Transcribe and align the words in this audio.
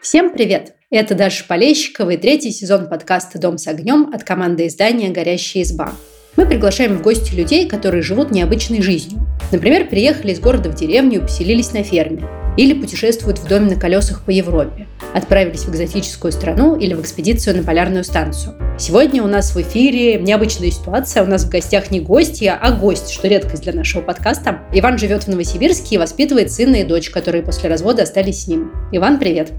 Всем 0.00 0.30
привет! 0.30 0.74
Это 0.90 1.14
Даша 1.14 1.44
Полещикова 1.46 2.10
и 2.10 2.16
третий 2.16 2.50
сезон 2.50 2.88
подкаста 2.88 3.38
«Дом 3.38 3.58
с 3.58 3.66
огнем» 3.66 4.10
от 4.14 4.24
команды 4.24 4.66
издания 4.66 5.10
«Горящая 5.10 5.64
изба». 5.64 5.92
Мы 6.36 6.46
приглашаем 6.46 6.96
в 6.96 7.02
гости 7.02 7.34
людей, 7.34 7.68
которые 7.68 8.02
живут 8.02 8.30
необычной 8.30 8.80
жизнью. 8.80 9.20
Например, 9.52 9.86
приехали 9.86 10.32
из 10.32 10.40
города 10.40 10.70
в 10.70 10.74
деревню 10.74 11.18
и 11.18 11.22
поселились 11.22 11.72
на 11.72 11.82
ферме. 11.82 12.26
Или 12.58 12.74
путешествуют 12.74 13.38
в 13.38 13.46
доме 13.46 13.76
на 13.76 13.80
колесах 13.80 14.24
по 14.24 14.30
Европе. 14.30 14.88
Отправились 15.14 15.60
в 15.60 15.70
экзотическую 15.70 16.32
страну 16.32 16.74
или 16.74 16.92
в 16.92 17.00
экспедицию 17.00 17.58
на 17.58 17.62
полярную 17.62 18.02
станцию. 18.02 18.56
Сегодня 18.76 19.22
у 19.22 19.28
нас 19.28 19.54
в 19.54 19.62
эфире 19.62 20.20
необычная 20.20 20.72
ситуация. 20.72 21.22
У 21.22 21.26
нас 21.26 21.44
в 21.44 21.50
гостях 21.50 21.92
не 21.92 22.00
гостья, 22.00 22.58
а 22.60 22.72
гость, 22.72 23.10
что 23.10 23.28
редкость 23.28 23.62
для 23.62 23.72
нашего 23.72 24.02
подкаста. 24.02 24.58
Иван 24.72 24.98
живет 24.98 25.22
в 25.22 25.28
Новосибирске 25.28 25.94
и 25.94 25.98
воспитывает 25.98 26.50
сына 26.50 26.74
и 26.80 26.84
дочь, 26.84 27.10
которые 27.10 27.44
после 27.44 27.70
развода 27.70 28.02
остались 28.02 28.42
с 28.42 28.46
ним. 28.48 28.72
Иван, 28.90 29.20
привет! 29.20 29.52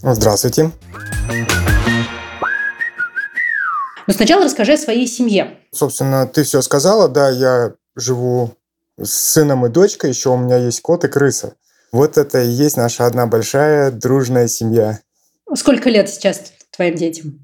Здравствуйте. 0.00 0.70
Но 4.06 4.14
сначала 4.14 4.44
расскажи 4.44 4.72
о 4.72 4.78
своей 4.78 5.06
семье. 5.06 5.58
Собственно, 5.70 6.26
ты 6.26 6.44
все 6.44 6.62
сказала, 6.62 7.10
да, 7.10 7.28
я 7.28 7.74
живу 7.94 8.54
с 8.98 9.10
сыном 9.10 9.66
и 9.66 9.68
дочкой, 9.68 10.08
еще 10.08 10.30
у 10.30 10.38
меня 10.38 10.56
есть 10.56 10.80
кот 10.80 11.04
и 11.04 11.08
крыса. 11.08 11.52
Вот 11.92 12.18
это 12.18 12.42
и 12.42 12.48
есть 12.48 12.76
наша 12.76 13.06
одна 13.06 13.26
большая 13.26 13.90
дружная 13.90 14.48
семья. 14.48 15.00
Сколько 15.54 15.88
лет 15.88 16.08
сейчас 16.10 16.52
твоим 16.70 16.94
детям? 16.96 17.40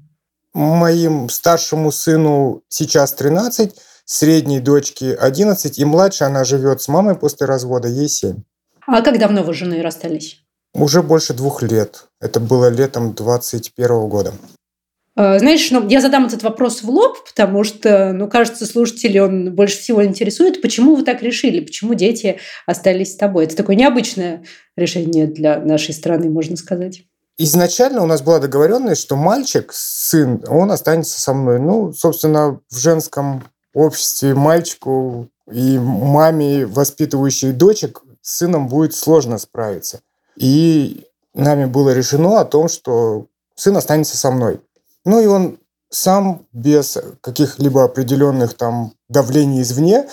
Моим 0.53 1.29
старшему 1.29 1.91
сыну 1.91 2.63
сейчас 2.69 3.13
13, 3.13 3.75
средней 4.05 4.59
дочке 4.59 5.13
11, 5.13 5.79
и 5.79 5.85
младшая 5.85 6.29
она 6.29 6.43
живет 6.43 6.81
с 6.81 6.87
мамой 6.87 7.15
после 7.15 7.47
развода, 7.47 7.87
ей 7.87 8.07
7. 8.07 8.43
А 8.87 9.01
как 9.01 9.19
давно 9.19 9.43
вы 9.43 9.53
с 9.53 9.57
женой 9.57 9.81
расстались? 9.81 10.41
Уже 10.73 11.01
больше 11.01 11.33
двух 11.33 11.63
лет. 11.63 12.05
Это 12.21 12.39
было 12.39 12.69
летом 12.69 13.13
21 13.13 14.07
года. 14.07 14.33
А, 15.15 15.39
знаешь, 15.39 15.71
ну, 15.71 15.87
я 15.87 16.01
задам 16.01 16.25
этот 16.25 16.43
вопрос 16.43 16.83
в 16.83 16.89
лоб, 16.89 17.17
потому 17.25 17.63
что, 17.63 18.11
ну, 18.11 18.27
кажется, 18.27 18.65
слушатели 18.65 19.17
он 19.17 19.55
больше 19.55 19.77
всего 19.79 20.03
интересует. 20.05 20.61
Почему 20.61 20.95
вы 20.95 21.03
так 21.03 21.21
решили? 21.23 21.61
Почему 21.61 21.93
дети 21.93 22.39
остались 22.65 23.13
с 23.13 23.15
тобой? 23.15 23.45
Это 23.45 23.55
такое 23.55 23.77
необычное 23.77 24.43
решение 24.75 25.27
для 25.27 25.59
нашей 25.59 25.93
страны, 25.93 26.29
можно 26.29 26.57
сказать. 26.57 27.03
Изначально 27.37 28.01
у 28.03 28.05
нас 28.05 28.21
была 28.21 28.39
договоренность, 28.39 29.01
что 29.01 29.15
мальчик, 29.15 29.71
сын, 29.73 30.43
он 30.47 30.71
останется 30.71 31.19
со 31.19 31.33
мной. 31.33 31.59
Ну, 31.59 31.93
собственно, 31.93 32.59
в 32.69 32.77
женском 32.77 33.43
обществе 33.73 34.33
мальчику 34.33 35.29
и 35.51 35.77
маме, 35.77 36.65
воспитывающей 36.65 37.51
дочек, 37.51 38.01
с 38.21 38.37
сыном 38.37 38.67
будет 38.67 38.93
сложно 38.95 39.37
справиться. 39.37 40.01
И 40.35 41.05
нами 41.33 41.65
было 41.65 41.93
решено 41.93 42.39
о 42.39 42.45
том, 42.45 42.67
что 42.67 43.27
сын 43.55 43.77
останется 43.77 44.17
со 44.17 44.31
мной. 44.31 44.59
Ну 45.05 45.21
и 45.21 45.27
он 45.27 45.59
сам 45.89 46.45
без 46.51 46.97
каких-либо 47.21 47.83
определенных 47.83 48.55
там 48.55 48.93
давлений 49.07 49.61
извне, 49.61 50.09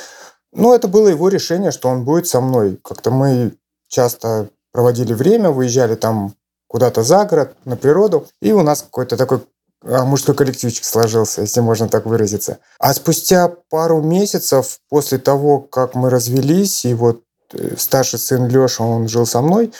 но 0.52 0.74
это 0.74 0.86
было 0.86 1.08
его 1.08 1.28
решение, 1.28 1.70
что 1.70 1.88
он 1.88 2.04
будет 2.04 2.26
со 2.26 2.40
мной. 2.40 2.78
Как-то 2.84 3.10
мы 3.10 3.54
часто 3.88 4.50
проводили 4.70 5.14
время, 5.14 5.50
выезжали 5.50 5.94
там 5.94 6.34
куда-то 6.68 7.02
за 7.02 7.24
город, 7.24 7.56
на 7.64 7.76
природу, 7.76 8.26
и 8.40 8.52
у 8.52 8.62
нас 8.62 8.82
какой-то 8.82 9.16
такой 9.16 9.40
а, 9.82 10.04
мужской 10.04 10.34
коллективчик 10.34 10.84
сложился, 10.84 11.42
если 11.42 11.60
можно 11.60 11.88
так 11.88 12.06
выразиться. 12.06 12.58
А 12.78 12.94
спустя 12.94 13.52
пару 13.70 14.00
месяцев 14.02 14.78
после 14.88 15.18
того, 15.18 15.60
как 15.60 15.94
мы 15.94 16.08
развелись, 16.10 16.84
и 16.84 16.94
вот 16.94 17.22
э, 17.52 17.76
старший 17.76 18.18
сын 18.18 18.46
Леша, 18.46 18.84
он 18.84 19.08
жил 19.08 19.26
со 19.26 19.42
мной, 19.42 19.72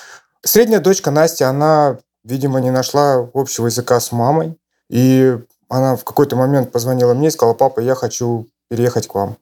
Средняя 0.44 0.80
дочка 0.80 1.12
Настя, 1.12 1.48
она, 1.48 1.98
видимо, 2.24 2.60
не 2.60 2.72
нашла 2.72 3.28
общего 3.32 3.66
языка 3.66 4.00
с 4.00 4.10
мамой. 4.10 4.58
И 4.92 5.38
она 5.70 5.96
в 5.96 6.04
какой-то 6.04 6.36
момент 6.36 6.70
позвонила 6.70 7.14
мне 7.14 7.28
и 7.28 7.30
сказала, 7.30 7.54
папа, 7.54 7.80
я 7.80 7.94
хочу 7.94 8.46
переехать 8.68 9.08
к 9.08 9.14
вам. 9.14 9.38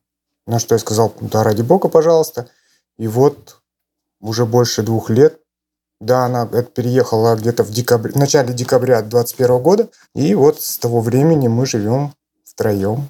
На 0.47 0.61
что 0.61 0.77
я 0.77 0.79
сказал, 0.79 1.13
да, 1.21 1.43
ради 1.43 1.63
бога, 1.63 1.89
пожалуйста. 1.89 2.49
И 2.99 3.09
вот 3.09 3.61
уже 4.21 4.47
больше 4.47 4.85
двух 4.85 5.11
лет, 5.11 5.41
да, 6.01 6.27
она 6.27 6.47
переехала 6.47 7.35
где-то 7.35 7.65
в, 7.65 7.71
декабре, 7.71 8.13
в 8.13 8.17
начале 8.17 8.55
декабря 8.55 9.03
2021 9.03 9.59
года. 9.61 9.89
И 10.15 10.37
вот 10.37 10.63
с 10.63 10.79
того 10.79 11.01
времени 11.01 11.49
мы 11.49 11.67
живем 11.67 12.15
втроем. 12.45 13.09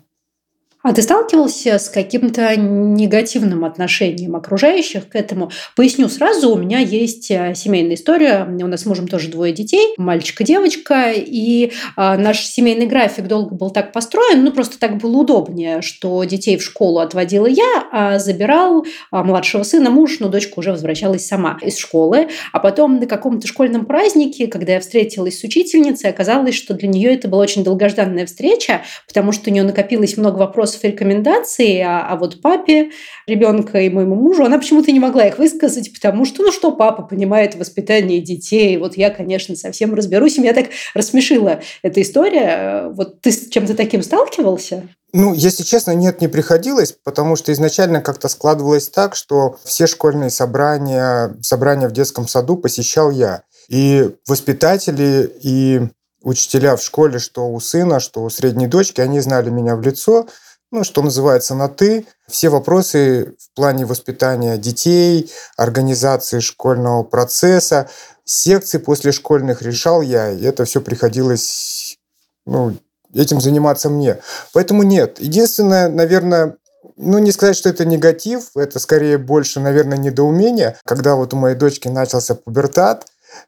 А 0.83 0.95
ты 0.95 1.03
сталкивался 1.03 1.79
с 1.79 1.91
каким-то 1.91 2.57
негативным 2.57 3.67
отношением 3.67 4.35
окружающих 4.35 5.11
к 5.11 5.15
этому? 5.15 5.51
Поясню 5.77 6.09
сразу, 6.09 6.51
у 6.51 6.57
меня 6.57 6.79
есть 6.79 7.31
э, 7.31 7.53
семейная 7.55 7.97
история. 7.97 8.47
У 8.49 8.67
нас 8.67 8.81
с 8.81 8.87
мужем 8.87 9.07
тоже 9.07 9.29
двое 9.29 9.53
детей, 9.53 9.93
мальчик 9.99 10.41
и 10.41 10.45
девочка. 10.45 11.13
И 11.15 11.73
а, 11.97 12.17
наш 12.17 12.47
семейный 12.47 12.87
график 12.87 13.27
долго 13.27 13.55
был 13.55 13.69
так 13.69 13.93
построен, 13.93 14.43
ну 14.43 14.53
просто 14.53 14.79
так 14.79 14.97
было 14.97 15.19
удобнее, 15.19 15.83
что 15.83 16.25
детей 16.25 16.57
в 16.57 16.63
школу 16.63 17.01
отводила 17.01 17.47
я, 17.47 17.85
а 17.93 18.19
забирал 18.19 18.87
а, 19.11 19.23
младшего 19.23 19.65
сына 19.65 19.91
муж, 19.91 20.17
но 20.19 20.29
дочка 20.29 20.59
уже 20.59 20.71
возвращалась 20.73 21.27
сама 21.27 21.59
из 21.61 21.77
школы. 21.77 22.29
А 22.53 22.59
потом 22.59 23.01
на 23.01 23.07
каком-то 23.07 23.47
школьном 23.47 23.85
празднике, 23.85 24.47
когда 24.47 24.73
я 24.73 24.81
встретилась 24.81 25.41
с 25.41 25.45
учительницей, 25.45 26.09
оказалось, 26.09 26.55
что 26.55 26.73
для 26.73 26.89
нее 26.89 27.13
это 27.13 27.29
была 27.29 27.43
очень 27.43 27.65
долгожданная 27.65 28.25
встреча, 28.25 28.81
потому 29.07 29.33
что 29.33 29.51
у 29.51 29.53
нее 29.53 29.65
накопилось 29.65 30.17
много 30.17 30.39
вопросов 30.39 30.70
вопросов 30.71 30.85
и 30.85 30.89
рекомендаций, 30.89 31.83
а, 31.83 32.07
а 32.09 32.17
вот 32.17 32.41
папе 32.41 32.91
ребенка 33.27 33.81
и 33.81 33.89
моему 33.89 34.15
мужу 34.15 34.45
она 34.45 34.59
почему-то 34.59 34.93
не 34.93 35.01
могла 35.01 35.27
их 35.27 35.39
высказать, 35.39 35.93
потому 35.93 36.25
что, 36.25 36.43
ну 36.43 36.53
что 36.53 36.73
папа 36.73 37.03
понимает 37.03 37.55
воспитание 37.57 38.21
детей, 38.21 38.77
вот 38.79 38.97
я, 38.97 39.11
конечно, 39.11 39.57
совсем 39.57 39.95
разберусь, 39.95 40.39
и 40.39 40.41
меня 40.41 40.55
так 40.55 40.67
рассмешила 40.95 41.61
эта 41.83 42.03
история. 42.03 42.91
Вот 42.91 43.21
ты 43.21 43.33
с 43.33 43.49
чем-то 43.49 43.75
таким 43.75 44.03
сталкивался? 44.03 44.89
Ну, 45.13 45.35
если 45.35 45.65
честно, 45.65 45.93
нет, 45.93 46.21
не 46.21 46.29
приходилось, 46.29 46.93
потому 46.93 47.35
что 47.35 47.53
изначально 47.53 48.01
как-то 48.01 48.29
складывалось 48.29 48.89
так, 48.89 49.17
что 49.17 49.57
все 49.65 49.87
школьные 49.89 50.31
собрания, 50.31 51.35
собрания 51.43 51.89
в 51.89 51.93
детском 51.93 52.29
саду 52.29 52.57
посещал 52.57 53.11
я. 53.11 53.43
И 53.69 54.11
воспитатели, 54.27 55.31
и 55.43 55.81
учителя 56.23 56.77
в 56.77 56.83
школе, 56.83 57.19
что 57.19 57.49
у 57.49 57.61
сына, 57.61 58.01
что 58.01 58.23
у 58.23 58.31
средней 58.31 58.67
дочки, 58.67 59.01
они 59.01 59.21
знали 59.21 59.51
меня 59.51 59.77
в 59.77 59.83
лицо, 59.83 60.27
ну, 60.71 60.85
что 60.85 61.03
называется, 61.03 61.55
на 61.55 61.69
«ты». 61.69 62.07
Все 62.29 62.49
вопросы 62.49 63.35
в 63.39 63.55
плане 63.57 63.87
воспитания 63.87 64.57
детей, 64.57 65.31
организации 65.57 66.39
школьного 66.39 67.03
процесса, 67.03 67.89
секций 68.25 68.79
после 68.79 69.13
школьных 69.13 69.63
решал 69.63 70.01
я, 70.01 70.31
и 70.31 70.45
это 70.45 70.65
все 70.65 70.81
приходилось, 70.81 71.99
ну, 72.47 72.77
этим 73.13 73.41
заниматься 73.41 73.91
мне. 73.91 74.19
Поэтому 74.53 74.85
нет. 74.85 75.19
Единственное, 75.21 75.89
наверное, 75.89 76.57
ну, 76.97 77.19
не 77.19 77.33
сказать, 77.33 77.57
что 77.57 77.69
это 77.69 77.85
негатив, 77.85 78.51
это 78.55 78.79
скорее 78.79 79.19
больше, 79.19 79.59
наверное, 79.59 79.99
недоумение. 79.99 80.77
Когда 80.85 81.17
вот 81.17 81.35
у 81.35 81.37
моей 81.37 81.57
дочки 81.57 81.89
начался 81.89 82.37
пубертат, 82.37 83.07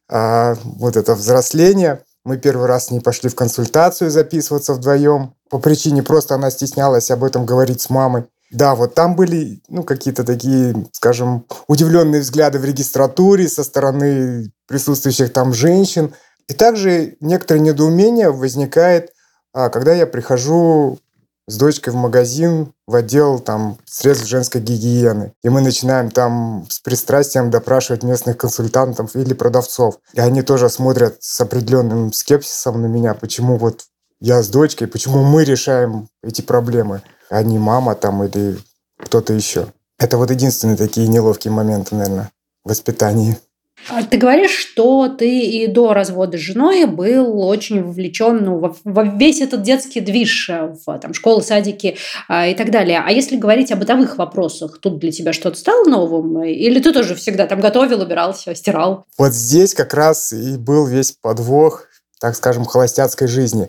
а, 0.09 0.57
вот 0.65 0.97
это 0.97 1.15
взросление– 1.15 2.03
мы 2.25 2.39
первый 2.39 2.67
раз 2.67 2.91
не 2.91 3.01
пошли 3.01 3.29
в 3.29 3.35
консультацию 3.35 4.11
записываться 4.11 4.75
вдвоем. 4.75 5.35
По 5.51 5.59
причине 5.59 6.03
просто 6.03 6.35
она 6.35 6.51
стеснялась 6.51 7.11
об 7.11 7.25
этом 7.25 7.45
говорить 7.45 7.81
с 7.81 7.91
мамой. 7.91 8.25
Да, 8.51 8.75
вот 8.75 8.95
там 8.95 9.17
были 9.17 9.63
ну, 9.69 9.83
какие-то 9.83 10.25
такие, 10.25 10.87
скажем, 10.93 11.47
удивленные 11.69 12.21
взгляды 12.21 12.59
в 12.59 12.65
регистратуре 12.65 13.49
со 13.49 13.65
стороны 13.65 14.53
присутствующих 14.69 15.33
там 15.33 15.55
женщин. 15.55 16.15
И 16.49 16.53
также 16.53 17.17
некоторое 17.21 17.61
недоумение 17.61 18.31
возникает, 18.31 19.13
а, 19.55 19.71
когда 19.71 19.95
я 19.95 20.07
прихожу 20.07 20.99
с 21.47 21.57
дочкой 21.57 21.93
в 21.93 21.97
магазин, 21.97 22.73
в 22.87 22.95
отдел 22.95 23.39
там 23.41 23.79
средств 23.85 24.27
женской 24.27 24.61
гигиены. 24.61 25.33
И 25.43 25.49
мы 25.49 25.61
начинаем 25.61 26.11
там 26.11 26.67
с 26.69 26.81
пристрастием 26.81 27.51
допрашивать 27.51 28.03
местных 28.03 28.37
консультантов 28.37 29.17
или 29.17 29.35
продавцов. 29.35 29.99
И 30.13 30.21
они 30.21 30.43
тоже 30.43 30.69
смотрят 30.69 31.17
с 31.21 31.41
определенным 31.41 32.13
скепсисом 32.13 32.81
на 32.81 32.87
меня, 32.87 33.15
почему 33.15 33.57
вот 33.57 33.85
я 34.21 34.43
с 34.43 34.49
дочкой, 34.49 34.87
почему 34.87 35.25
мы 35.25 35.45
решаем 35.45 36.09
эти 36.23 36.43
проблемы, 36.43 37.03
а 37.29 37.43
не 37.43 37.59
мама 37.59 37.97
там 37.97 38.23
или 38.23 38.59
кто-то 38.99 39.33
еще. 39.33 39.67
Это 39.99 40.17
вот 40.17 40.31
единственные 40.31 40.77
такие 40.77 41.09
неловкие 41.09 41.53
моменты, 41.53 41.97
наверное, 41.97 42.31
в 42.65 42.71
воспитании. 42.71 43.37
А 43.89 44.03
ты 44.03 44.17
говоришь, 44.17 44.57
что 44.57 45.09
ты 45.09 45.41
и 45.41 45.67
до 45.67 45.93
развода 45.93 46.39
с 46.39 46.41
женой 46.41 46.87
был 46.87 47.41
очень 47.41 47.83
вовлечен 47.83 48.45
ну, 48.45 48.75
во, 48.85 49.03
весь 49.03 49.41
этот 49.41 49.63
детский 49.63 50.01
движ, 50.01 50.49
э, 50.49 50.75
в 50.85 50.99
там, 50.99 51.15
школы, 51.15 51.43
садики 51.43 51.97
а, 52.29 52.47
и 52.47 52.55
так 52.55 52.71
далее. 52.71 53.03
А 53.05 53.11
если 53.11 53.37
говорить 53.37 53.73
о 53.73 53.77
бытовых 53.77 54.19
вопросах, 54.19 54.79
тут 54.79 54.99
для 54.99 55.11
тебя 55.11 55.33
что-то 55.33 55.59
стало 55.59 55.85
новым? 55.85 56.43
Или 56.45 56.81
ты 56.81 56.93
тоже 56.93 57.15
всегда 57.15 57.47
там 57.47 57.61
готовил, 57.61 58.01
убирал, 58.01 58.33
все, 58.33 58.55
стирал? 58.55 59.05
Вот 59.19 59.33
здесь 59.33 59.75
как 59.75 59.95
раз 59.95 60.33
и 60.33 60.57
был 60.57 60.87
весь 60.87 61.13
подвох, 61.13 61.87
так 62.21 62.37
скажем, 62.37 62.65
холостяцкой 62.65 63.29
жизни. 63.29 63.69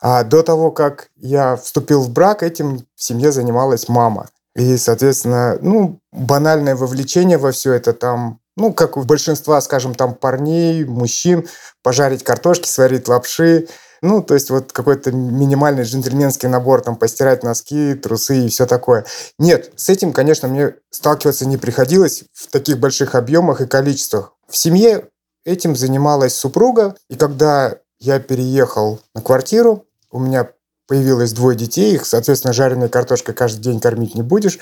А 0.00 0.24
до 0.24 0.42
того, 0.42 0.70
как 0.70 1.08
я 1.16 1.56
вступил 1.56 2.02
в 2.02 2.10
брак, 2.10 2.42
этим 2.42 2.86
в 2.94 3.02
семье 3.02 3.32
занималась 3.32 3.88
мама. 3.88 4.28
И, 4.54 4.76
соответственно, 4.76 5.58
ну, 5.60 5.98
банальное 6.12 6.76
вовлечение 6.76 7.38
во 7.38 7.50
все 7.50 7.72
это 7.72 7.92
там 7.92 8.40
ну, 8.56 8.72
как 8.72 8.96
у 8.96 9.02
большинства, 9.02 9.60
скажем, 9.60 9.94
там 9.94 10.14
парней, 10.14 10.84
мужчин, 10.84 11.48
пожарить 11.82 12.24
картошки, 12.24 12.68
сварить 12.68 13.08
лапши, 13.08 13.68
ну, 14.04 14.22
то 14.22 14.34
есть 14.34 14.50
вот 14.50 14.70
какой-то 14.72 15.12
минимальный 15.12 15.84
джентльменский 15.84 16.48
набор, 16.48 16.82
там, 16.82 16.96
постирать 16.96 17.42
носки, 17.42 17.94
трусы 17.94 18.44
и 18.44 18.48
все 18.50 18.66
такое. 18.66 19.06
Нет, 19.38 19.72
с 19.76 19.88
этим, 19.88 20.12
конечно, 20.12 20.46
мне 20.46 20.74
сталкиваться 20.90 21.46
не 21.46 21.56
приходилось 21.56 22.24
в 22.34 22.48
таких 22.48 22.78
больших 22.78 23.14
объемах 23.14 23.62
и 23.62 23.66
количествах. 23.66 24.34
В 24.46 24.58
семье 24.58 25.08
этим 25.46 25.74
занималась 25.74 26.34
супруга, 26.34 26.96
и 27.08 27.16
когда 27.16 27.76
я 27.98 28.20
переехал 28.20 29.00
на 29.14 29.22
квартиру, 29.22 29.86
у 30.10 30.18
меня 30.18 30.50
появилось 30.86 31.32
двое 31.32 31.56
детей, 31.56 31.94
их, 31.94 32.04
соответственно, 32.04 32.52
жареной 32.52 32.90
картошкой 32.90 33.34
каждый 33.34 33.62
день 33.62 33.80
кормить 33.80 34.14
не 34.14 34.22
будешь. 34.22 34.58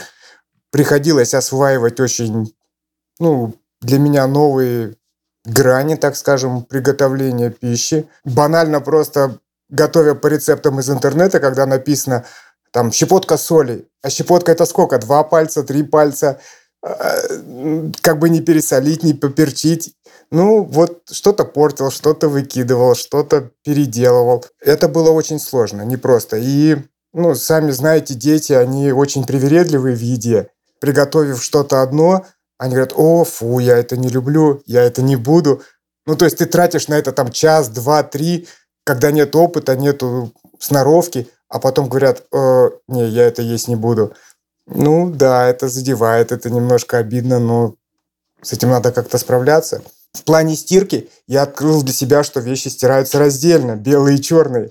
Приходилось 0.71 1.35
осваивать 1.35 1.99
очень, 1.99 2.55
ну, 3.19 3.55
для 3.83 3.99
меня 3.99 4.27
новые 4.27 4.97
грани, 5.45 5.97
так 5.97 6.17
скажем, 6.17 6.63
приготовления 6.63 7.51
пищи. 7.51 8.09
Банально 8.25 8.81
просто 8.81 9.39
готовя 9.69 10.15
по 10.15 10.29
рецептам 10.29 10.81
из 10.81 10.89
интернета, 10.89 11.41
когда 11.41 11.67
написано 11.67 12.25
там 12.71 12.93
щепотка 12.93 13.37
соли. 13.37 13.89
А 14.03 14.11
щепотка 14.11 14.53
это 14.53 14.67
сколько? 14.67 14.99
Два 14.99 15.25
пальца, 15.25 15.63
три 15.63 15.83
пальца. 15.83 16.41
А, 16.83 17.17
как 18.01 18.19
бы 18.19 18.29
не 18.29 18.41
пересолить, 18.41 19.03
не 19.03 19.15
поперчить. 19.15 19.95
Ну, 20.31 20.65
вот 20.65 21.03
что-то 21.11 21.45
портил, 21.45 21.91
что-то 21.91 22.29
выкидывал, 22.29 22.95
что-то 22.95 23.51
переделывал. 23.65 24.45
Это 24.61 24.89
было 24.89 25.11
очень 25.11 25.39
сложно, 25.39 25.83
непросто. 25.83 26.39
И, 26.39 26.79
ну, 27.13 27.35
сами 27.35 27.71
знаете, 27.71 28.15
дети, 28.15 28.53
они 28.53 28.93
очень 28.93 29.27
привередливые 29.27 29.95
в 29.95 30.01
еде. 30.01 30.49
Приготовив 30.81 31.43
что-то 31.43 31.83
одно, 31.83 32.25
они 32.63 32.75
говорят, 32.75 32.93
о, 32.95 33.25
фу, 33.25 33.59
я 33.59 33.77
это 33.77 33.97
не 33.97 34.09
люблю, 34.09 34.63
я 34.67 34.85
это 34.85 35.03
не 35.03 35.17
буду. 35.17 35.63
Ну, 36.07 36.15
то 36.15 36.27
есть 36.27 36.39
ты 36.39 36.47
тратишь 36.47 36.87
на 36.87 36.95
это 36.95 37.11
там 37.11 37.33
час, 37.33 37.69
два, 37.69 38.05
три, 38.05 38.47
когда 38.85 39.11
нет 39.11 39.35
опыта, 39.35 39.75
нету 39.75 40.33
сноровки, 40.61 41.29
а 41.49 41.59
потом 41.59 41.89
говорят, 41.89 42.23
э, 42.33 42.71
не, 42.87 43.09
я 43.09 43.25
это 43.25 43.43
есть 43.43 43.67
не 43.67 43.75
буду. 43.75 44.15
Ну, 44.69 45.11
да, 45.11 45.49
это 45.49 45.69
задевает, 45.69 46.31
это 46.31 46.51
немножко 46.51 46.99
обидно, 46.99 47.41
но 47.41 47.75
с 48.43 48.53
этим 48.53 48.71
надо 48.71 48.93
как-то 48.93 49.19
справляться. 49.19 49.83
В 50.13 50.23
плане 50.23 50.55
стирки 50.55 51.11
я 51.27 51.43
открыл 51.43 51.83
для 51.83 51.93
себя, 51.93 52.23
что 52.23 52.39
вещи 52.39 52.69
стираются 52.69 53.19
раздельно, 53.19 53.75
белые 53.75 54.19
и 54.19 54.23
черные. 54.23 54.71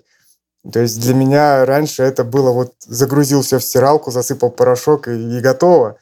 То 0.71 0.79
есть 0.79 0.97
для 1.01 1.13
меня 1.13 1.65
раньше 1.65 2.03
это 2.03 2.23
было 2.23 2.51
вот 2.51 2.73
загрузил 2.87 3.41
все 3.41 3.59
в 3.59 3.63
стиралку, 3.65 4.11
засыпал 4.11 4.49
порошок 4.49 5.09
и, 5.09 5.37
и 5.37 5.41
готово. 5.41 5.97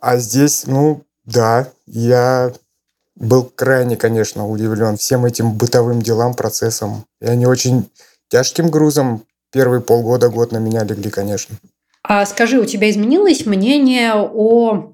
А 0.00 0.16
здесь, 0.16 0.64
ну, 0.66 1.04
да, 1.24 1.68
я 1.86 2.52
был 3.16 3.44
крайне, 3.44 3.96
конечно, 3.96 4.48
удивлен 4.48 4.96
всем 4.96 5.24
этим 5.24 5.52
бытовым 5.52 6.02
делам, 6.02 6.34
процессам. 6.34 7.04
И 7.20 7.26
они 7.26 7.46
очень 7.46 7.90
тяжким 8.28 8.70
грузом 8.70 9.24
первые 9.52 9.80
полгода, 9.80 10.28
год 10.28 10.52
на 10.52 10.58
меня 10.58 10.84
легли, 10.84 11.10
конечно. 11.10 11.56
А 12.02 12.26
скажи, 12.26 12.58
у 12.58 12.64
тебя 12.64 12.90
изменилось 12.90 13.46
мнение 13.46 14.14
о 14.14 14.92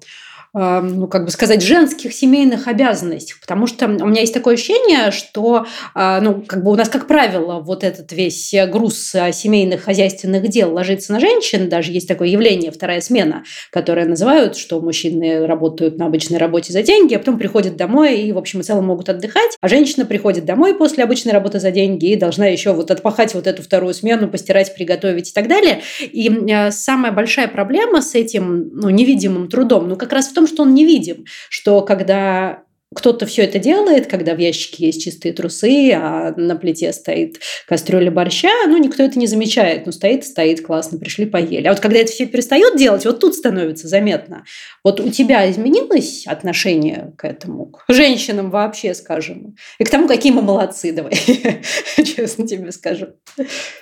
ну, 0.53 1.07
как 1.07 1.25
бы 1.25 1.31
сказать, 1.31 1.61
женских 1.61 2.13
семейных 2.13 2.67
обязанностях, 2.67 3.39
потому 3.39 3.67
что 3.67 3.87
у 3.87 4.07
меня 4.07 4.21
есть 4.21 4.33
такое 4.33 4.55
ощущение, 4.55 5.11
что, 5.11 5.65
а, 5.93 6.19
ну, 6.21 6.43
как 6.45 6.63
бы 6.63 6.71
у 6.71 6.75
нас, 6.75 6.89
как 6.89 7.07
правило, 7.07 7.59
вот 7.59 7.83
этот 7.83 8.11
весь 8.11 8.53
груз 8.67 9.13
а, 9.13 9.31
семейных 9.31 9.83
хозяйственных 9.83 10.47
дел 10.49 10.73
ложится 10.73 11.13
на 11.13 11.19
женщин, 11.19 11.69
даже 11.69 11.91
есть 11.91 12.07
такое 12.07 12.29
явление 12.29 12.71
«вторая 12.71 13.01
смена», 13.01 13.43
которое 13.71 14.05
называют, 14.05 14.57
что 14.57 14.81
мужчины 14.81 15.45
работают 15.45 15.97
на 15.97 16.07
обычной 16.07 16.39
работе 16.39 16.73
за 16.73 16.81
деньги, 16.81 17.13
а 17.13 17.19
потом 17.19 17.37
приходят 17.37 17.75
домой 17.75 18.19
и, 18.21 18.31
в 18.31 18.37
общем 18.37 18.61
и 18.61 18.63
целом, 18.63 18.85
могут 18.85 19.09
отдыхать, 19.09 19.57
а 19.61 19.67
женщина 19.67 20.05
приходит 20.05 20.45
домой 20.45 20.73
после 20.73 21.03
обычной 21.03 21.33
работы 21.33 21.59
за 21.59 21.71
деньги 21.71 22.07
и 22.07 22.15
должна 22.15 22.47
еще 22.47 22.73
вот 22.73 22.91
отпахать 22.91 23.33
вот 23.35 23.45
эту 23.45 23.61
вторую 23.61 23.93
смену, 23.93 24.27
постирать, 24.27 24.73
приготовить 24.73 25.29
и 25.29 25.33
так 25.33 25.47
далее. 25.47 25.81
И 26.01 26.31
самая 26.71 27.11
большая 27.11 27.47
проблема 27.47 28.01
с 28.01 28.15
этим 28.15 28.69
ну, 28.73 28.89
невидимым 28.89 29.47
трудом, 29.47 29.89
ну, 29.89 29.95
как 29.95 30.11
раз 30.13 30.27
в 30.27 30.33
том, 30.39 30.47
что 30.47 30.63
он 30.63 30.73
невидим, 30.73 31.25
что 31.49 31.81
когда 31.81 32.63
кто-то 32.95 33.27
все 33.27 33.43
это 33.43 33.59
делает, 33.59 34.07
когда 34.07 34.33
в 34.33 34.39
ящике 34.39 34.87
есть 34.87 35.03
чистые 35.03 35.31
трусы, 35.31 35.91
а 35.93 36.33
на 36.35 36.55
плите 36.55 36.91
стоит 36.91 37.39
кастрюля 37.67 38.09
борща, 38.09 38.49
ну, 38.65 38.77
никто 38.77 39.03
это 39.03 39.19
не 39.19 39.27
замечает. 39.27 39.85
Ну, 39.85 39.91
стоит, 39.91 40.25
стоит, 40.25 40.65
классно, 40.65 40.97
пришли, 40.97 41.27
поели. 41.27 41.67
А 41.67 41.71
вот 41.71 41.81
когда 41.81 41.99
это 41.99 42.11
все 42.11 42.25
перестают 42.25 42.77
делать, 42.77 43.05
вот 43.05 43.19
тут 43.19 43.35
становится 43.35 43.87
заметно. 43.87 44.43
Вот 44.83 44.99
у 44.99 45.09
тебя 45.09 45.49
изменилось 45.51 46.25
отношение 46.25 47.13
к 47.15 47.25
этому, 47.25 47.67
к 47.67 47.85
женщинам 47.89 48.49
вообще, 48.49 48.95
скажем, 48.95 49.55
и 49.77 49.83
к 49.83 49.89
тому, 49.89 50.07
какие 50.07 50.31
мы 50.31 50.41
молодцы, 50.41 50.91
давай, 50.91 51.13
честно 51.95 52.47
тебе 52.47 52.71
скажу. 52.71 53.09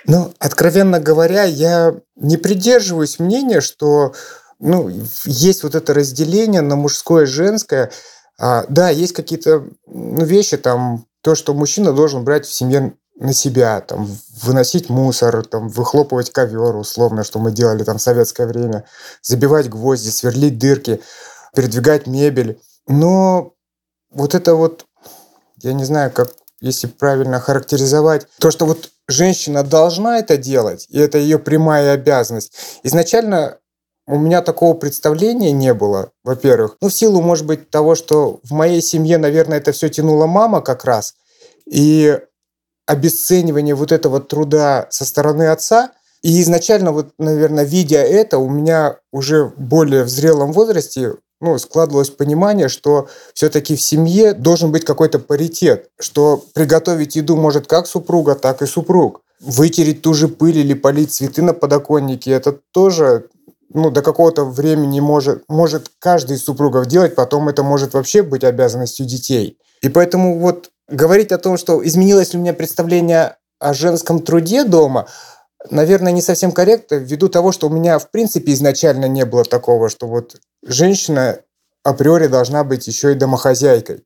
Ну, 0.04 0.34
откровенно 0.38 1.00
говоря, 1.00 1.44
я 1.44 1.94
не 2.16 2.36
придерживаюсь 2.36 3.18
мнения, 3.18 3.62
что 3.62 4.12
ну, 4.58 4.88
есть 5.24 5.62
вот 5.62 5.74
это 5.74 5.94
разделение 5.94 6.60
на 6.60 6.76
мужское 6.76 7.24
и 7.24 7.26
женское. 7.26 7.90
А, 8.38 8.64
да, 8.68 8.88
есть 8.90 9.12
какие-то 9.12 9.66
ну, 9.86 10.24
вещи, 10.24 10.56
там, 10.56 11.06
то, 11.22 11.34
что 11.34 11.54
мужчина 11.54 11.92
должен 11.92 12.24
брать 12.24 12.46
в 12.46 12.52
семье 12.52 12.94
на 13.16 13.32
себя, 13.32 13.80
там, 13.80 14.08
выносить 14.42 14.88
мусор, 14.88 15.44
там, 15.44 15.68
выхлопывать 15.68 16.30
ковер, 16.30 16.76
условно, 16.76 17.24
что 17.24 17.38
мы 17.40 17.50
делали 17.50 17.82
там 17.82 17.98
в 17.98 18.02
советское 18.02 18.46
время, 18.46 18.84
забивать 19.22 19.68
гвозди, 19.68 20.10
сверлить 20.10 20.58
дырки, 20.58 21.00
передвигать 21.54 22.06
мебель. 22.06 22.60
Но 22.86 23.54
вот 24.10 24.34
это 24.34 24.54
вот, 24.54 24.86
я 25.62 25.72
не 25.72 25.84
знаю, 25.84 26.12
как, 26.12 26.32
если 26.60 26.86
правильно 26.86 27.40
характеризовать, 27.40 28.26
то, 28.38 28.52
что 28.52 28.66
вот 28.66 28.90
женщина 29.08 29.64
должна 29.64 30.18
это 30.18 30.36
делать, 30.36 30.86
и 30.88 30.98
это 30.98 31.18
ее 31.18 31.38
прямая 31.38 31.94
обязанность. 31.94 32.52
Изначально 32.84 33.58
у 34.08 34.18
меня 34.18 34.40
такого 34.40 34.72
представления 34.72 35.52
не 35.52 35.74
было, 35.74 36.12
во-первых. 36.24 36.78
Ну, 36.80 36.88
в 36.88 36.94
силу, 36.94 37.20
может 37.20 37.44
быть, 37.44 37.68
того, 37.68 37.94
что 37.94 38.40
в 38.42 38.52
моей 38.52 38.80
семье, 38.80 39.18
наверное, 39.18 39.58
это 39.58 39.72
все 39.72 39.90
тянула 39.90 40.26
мама 40.26 40.62
как 40.62 40.86
раз. 40.86 41.14
И 41.70 42.18
обесценивание 42.86 43.74
вот 43.74 43.92
этого 43.92 44.20
труда 44.20 44.86
со 44.88 45.04
стороны 45.04 45.48
отца. 45.48 45.92
И 46.22 46.40
изначально, 46.40 46.92
вот, 46.92 47.10
наверное, 47.18 47.64
видя 47.64 47.98
это, 47.98 48.38
у 48.38 48.48
меня 48.48 48.96
уже 49.12 49.52
более 49.58 50.04
в 50.04 50.08
зрелом 50.08 50.52
возрасте 50.52 51.16
ну, 51.42 51.58
складывалось 51.58 52.10
понимание, 52.10 52.68
что 52.68 53.08
все-таки 53.34 53.76
в 53.76 53.82
семье 53.82 54.32
должен 54.32 54.72
быть 54.72 54.86
какой-то 54.86 55.18
паритет, 55.18 55.90
что 56.00 56.42
приготовить 56.54 57.14
еду 57.14 57.36
может 57.36 57.66
как 57.66 57.86
супруга, 57.86 58.34
так 58.34 58.62
и 58.62 58.66
супруг. 58.66 59.20
Вытереть 59.38 60.00
ту 60.00 60.14
же 60.14 60.28
пыль 60.28 60.58
или 60.58 60.72
полить 60.72 61.12
цветы 61.12 61.42
на 61.42 61.52
подоконнике– 61.52 62.30
это 62.32 62.58
тоже 62.72 63.28
ну, 63.70 63.90
до 63.90 64.02
какого-то 64.02 64.44
времени 64.44 65.00
может, 65.00 65.44
может 65.48 65.90
каждый 65.98 66.36
из 66.36 66.44
супругов 66.44 66.86
делать, 66.86 67.14
потом 67.14 67.48
это 67.48 67.62
может 67.62 67.94
вообще 67.94 68.22
быть 68.22 68.44
обязанностью 68.44 69.06
детей. 69.06 69.58
И 69.82 69.88
поэтому 69.88 70.38
вот 70.38 70.70
говорить 70.88 71.32
о 71.32 71.38
том, 71.38 71.56
что 71.56 71.86
изменилось 71.86 72.32
ли 72.32 72.38
у 72.38 72.42
меня 72.42 72.54
представление 72.54 73.36
о 73.58 73.74
женском 73.74 74.20
труде 74.20 74.64
дома, 74.64 75.08
наверное, 75.70 76.12
не 76.12 76.22
совсем 76.22 76.52
корректно, 76.52 76.96
ввиду 76.96 77.28
того, 77.28 77.52
что 77.52 77.68
у 77.68 77.70
меня, 77.70 77.98
в 77.98 78.10
принципе, 78.10 78.52
изначально 78.52 79.06
не 79.06 79.24
было 79.24 79.44
такого, 79.44 79.88
что 79.88 80.06
вот 80.06 80.36
женщина 80.64 81.40
априори 81.82 82.26
должна 82.26 82.64
быть 82.64 82.86
еще 82.86 83.12
и 83.12 83.16
домохозяйкой 83.16 84.04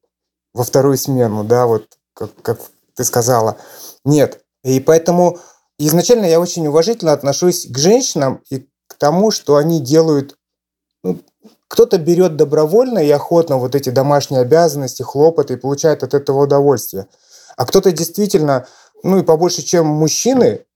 во 0.55 0.65
вторую 0.65 0.97
смену, 0.97 1.45
да, 1.45 1.67
вот 1.67 1.87
как, 2.15 2.31
как 2.43 2.61
ты 2.97 3.05
сказала. 3.05 3.57
Нет. 4.05 4.41
И 4.65 4.81
поэтому 4.81 5.39
изначально 5.79 6.27
я 6.27 6.41
очень 6.41 6.67
уважительно 6.67 7.13
отношусь 7.13 7.67
к 7.67 7.79
женщинам 7.79 8.43
и 8.51 8.69
тому, 9.03 9.33
что 9.33 9.57
они 9.57 9.81
делают... 9.81 10.37
Ну, 11.03 11.19
кто-то 11.67 11.99
берет 11.99 12.37
добровольно 12.37 13.01
и 13.01 13.11
охотно 13.11 13.57
вот 13.57 13.75
эти 13.75 13.91
домашние 13.91 14.43
обязанности, 14.43 15.03
хлопоты 15.03 15.55
и 15.55 15.57
получает 15.57 16.05
от 16.05 16.15
этого 16.15 16.45
удовольствие. 16.45 17.09
А 17.57 17.67
кто-то 17.67 17.91
действительно, 17.91 18.69
ну 19.03 19.19
и 19.19 19.25
побольше, 19.25 19.63
чем 19.63 19.87
мужчины, 19.87 20.67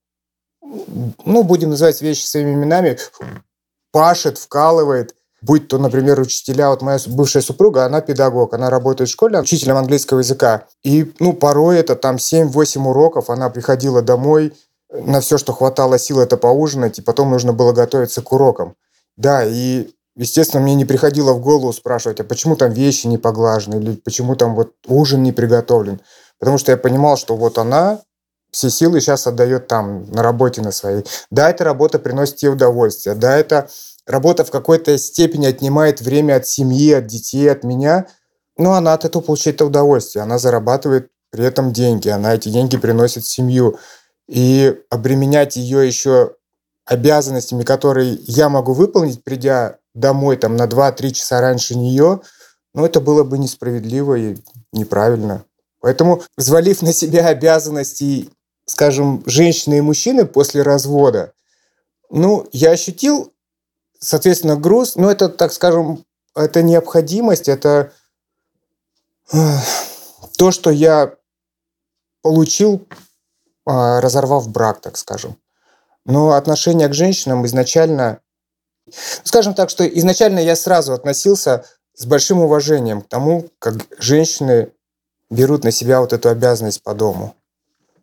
ну, 1.24 1.44
будем 1.44 1.70
называть 1.70 2.02
вещи 2.02 2.24
своими 2.24 2.54
именами, 2.54 2.98
пашет, 3.92 4.38
вкалывает, 4.38 5.14
будь 5.40 5.68
то, 5.68 5.78
например, 5.78 6.18
учителя, 6.18 6.70
вот 6.70 6.82
моя 6.82 6.98
бывшая 7.06 7.42
супруга, 7.42 7.84
она 7.84 8.00
педагог, 8.00 8.54
она 8.54 8.70
работает 8.70 9.08
в 9.08 9.12
школе 9.12 9.38
учителем 9.38 9.76
английского 9.76 10.18
языка. 10.18 10.66
И, 10.82 11.14
ну, 11.20 11.32
порой 11.32 11.78
это 11.78 11.94
там 11.94 12.16
7-8 12.16 12.88
уроков, 12.88 13.30
она 13.30 13.50
приходила 13.50 14.02
домой, 14.02 14.52
на 15.04 15.20
все, 15.20 15.38
что 15.38 15.52
хватало 15.52 15.98
сил, 15.98 16.20
это 16.20 16.36
поужинать, 16.36 16.98
и 16.98 17.02
потом 17.02 17.30
нужно 17.30 17.52
было 17.52 17.72
готовиться 17.72 18.22
к 18.22 18.32
урокам. 18.32 18.74
Да, 19.16 19.44
и, 19.44 19.88
естественно, 20.16 20.62
мне 20.62 20.74
не 20.74 20.84
приходило 20.84 21.32
в 21.32 21.40
голову 21.40 21.72
спрашивать, 21.72 22.20
а 22.20 22.24
почему 22.24 22.56
там 22.56 22.72
вещи 22.72 23.06
не 23.06 23.18
поглажены, 23.18 23.76
или 23.76 23.96
почему 23.96 24.36
там 24.36 24.54
вот 24.54 24.72
ужин 24.86 25.22
не 25.22 25.32
приготовлен. 25.32 26.00
Потому 26.38 26.58
что 26.58 26.72
я 26.72 26.76
понимал, 26.76 27.16
что 27.16 27.36
вот 27.36 27.58
она 27.58 28.00
все 28.50 28.70
силы 28.70 29.00
сейчас 29.00 29.26
отдает 29.26 29.68
там, 29.68 30.10
на 30.10 30.22
работе 30.22 30.62
на 30.62 30.72
своей. 30.72 31.04
Да, 31.30 31.50
эта 31.50 31.64
работа 31.64 31.98
приносит 31.98 32.42
ей 32.42 32.48
удовольствие. 32.48 33.14
Да, 33.14 33.36
эта 33.36 33.68
работа 34.06 34.44
в 34.44 34.50
какой-то 34.50 34.96
степени 34.98 35.46
отнимает 35.46 36.00
время 36.00 36.36
от 36.36 36.46
семьи, 36.46 36.92
от 36.92 37.06
детей, 37.06 37.50
от 37.50 37.64
меня. 37.64 38.06
ну, 38.56 38.72
она 38.72 38.94
от 38.94 39.04
этого 39.04 39.22
получает 39.22 39.60
удовольствие, 39.60 40.22
она 40.22 40.38
зарабатывает 40.38 41.10
при 41.30 41.44
этом 41.44 41.72
деньги, 41.72 42.08
она 42.08 42.34
эти 42.34 42.48
деньги 42.48 42.78
приносит 42.78 43.24
в 43.24 43.30
семью. 43.30 43.78
И 44.28 44.76
обременять 44.90 45.56
ее 45.56 45.86
еще 45.86 46.36
обязанностями, 46.84 47.62
которые 47.62 48.14
я 48.26 48.48
могу 48.48 48.72
выполнить, 48.72 49.22
придя 49.22 49.78
домой 49.94 50.36
там 50.36 50.56
на 50.56 50.64
2-3 50.66 51.12
часа 51.12 51.40
раньше 51.40 51.76
нее, 51.76 52.20
ну, 52.74 52.84
это 52.84 53.00
было 53.00 53.24
бы 53.24 53.38
несправедливо 53.38 54.14
и 54.14 54.36
неправильно. 54.72 55.44
Поэтому, 55.80 56.22
взвалив 56.36 56.82
на 56.82 56.92
себя 56.92 57.26
обязанности, 57.28 58.30
скажем, 58.66 59.22
женщины 59.26 59.78
и 59.78 59.80
мужчины 59.80 60.26
после 60.26 60.62
развода, 60.62 61.32
ну, 62.10 62.46
я 62.52 62.70
ощутил, 62.70 63.32
соответственно, 63.98 64.56
груз, 64.56 64.96
ну, 64.96 65.08
это, 65.08 65.28
так 65.28 65.52
скажем, 65.52 66.04
это 66.34 66.62
необходимость, 66.62 67.48
это 67.48 67.92
то, 70.36 70.50
что 70.50 70.70
я 70.70 71.14
получил, 72.22 72.86
разорвав 73.66 74.48
брак, 74.48 74.80
так 74.80 74.96
скажем. 74.96 75.36
Но 76.04 76.32
отношение 76.32 76.88
к 76.88 76.94
женщинам 76.94 77.44
изначально... 77.46 78.20
Скажем 79.24 79.54
так, 79.54 79.68
что 79.68 79.86
изначально 79.86 80.38
я 80.38 80.54
сразу 80.54 80.92
относился 80.92 81.64
с 81.94 82.06
большим 82.06 82.40
уважением 82.40 83.02
к 83.02 83.08
тому, 83.08 83.48
как 83.58 83.74
женщины 83.98 84.70
берут 85.30 85.64
на 85.64 85.72
себя 85.72 86.00
вот 86.00 86.12
эту 86.12 86.28
обязанность 86.28 86.82
по 86.82 86.94
дому. 86.94 87.34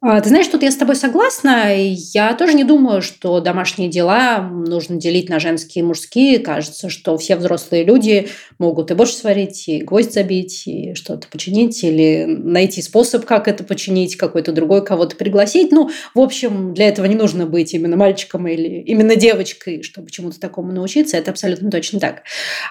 А, 0.06 0.20
ты 0.20 0.28
знаешь, 0.28 0.48
тут 0.48 0.64
я 0.64 0.72
с 0.72 0.76
тобой 0.76 0.98
согласна. 0.98 1.74
Я 1.74 2.34
тоже 2.34 2.56
не 2.56 2.66
думаю, 2.66 3.02
что 3.02 3.40
домашние 3.40 3.90
дела 3.90 4.40
нужно 4.42 4.98
делить 4.98 5.30
на 5.30 5.40
женские 5.40 5.82
и 5.82 5.88
мужские. 5.88 6.40
Кажется, 6.40 6.90
что 6.90 7.18
все 7.18 7.38
взрослые 7.38 7.86
люди 7.86 8.28
могут 8.64 8.92
и 8.92 8.94
борщ 8.94 9.12
сварить, 9.12 9.68
и 9.68 9.84
гвоздь 9.84 10.14
забить, 10.14 10.64
и 10.68 10.94
что-то 10.94 11.28
починить, 11.28 11.84
или 11.84 12.26
найти 12.26 12.82
способ, 12.82 13.26
как 13.26 13.48
это 13.48 13.64
починить, 13.64 14.16
какой-то 14.16 14.54
другой 14.54 14.86
кого-то 14.86 15.16
пригласить. 15.18 15.72
Ну, 15.72 15.90
в 16.16 16.20
общем, 16.20 16.74
для 16.74 16.88
этого 16.88 17.06
не 17.06 17.16
нужно 17.16 17.46
быть 17.46 17.74
именно 17.74 17.98
мальчиком 17.98 18.48
или 18.48 18.82
именно 18.82 19.16
девочкой, 19.16 19.84
чтобы 19.84 20.10
чему-то 20.10 20.40
такому 20.40 20.72
научиться. 20.72 21.18
Это 21.18 21.32
абсолютно 21.32 21.70
точно 21.70 22.00
так. 22.00 22.24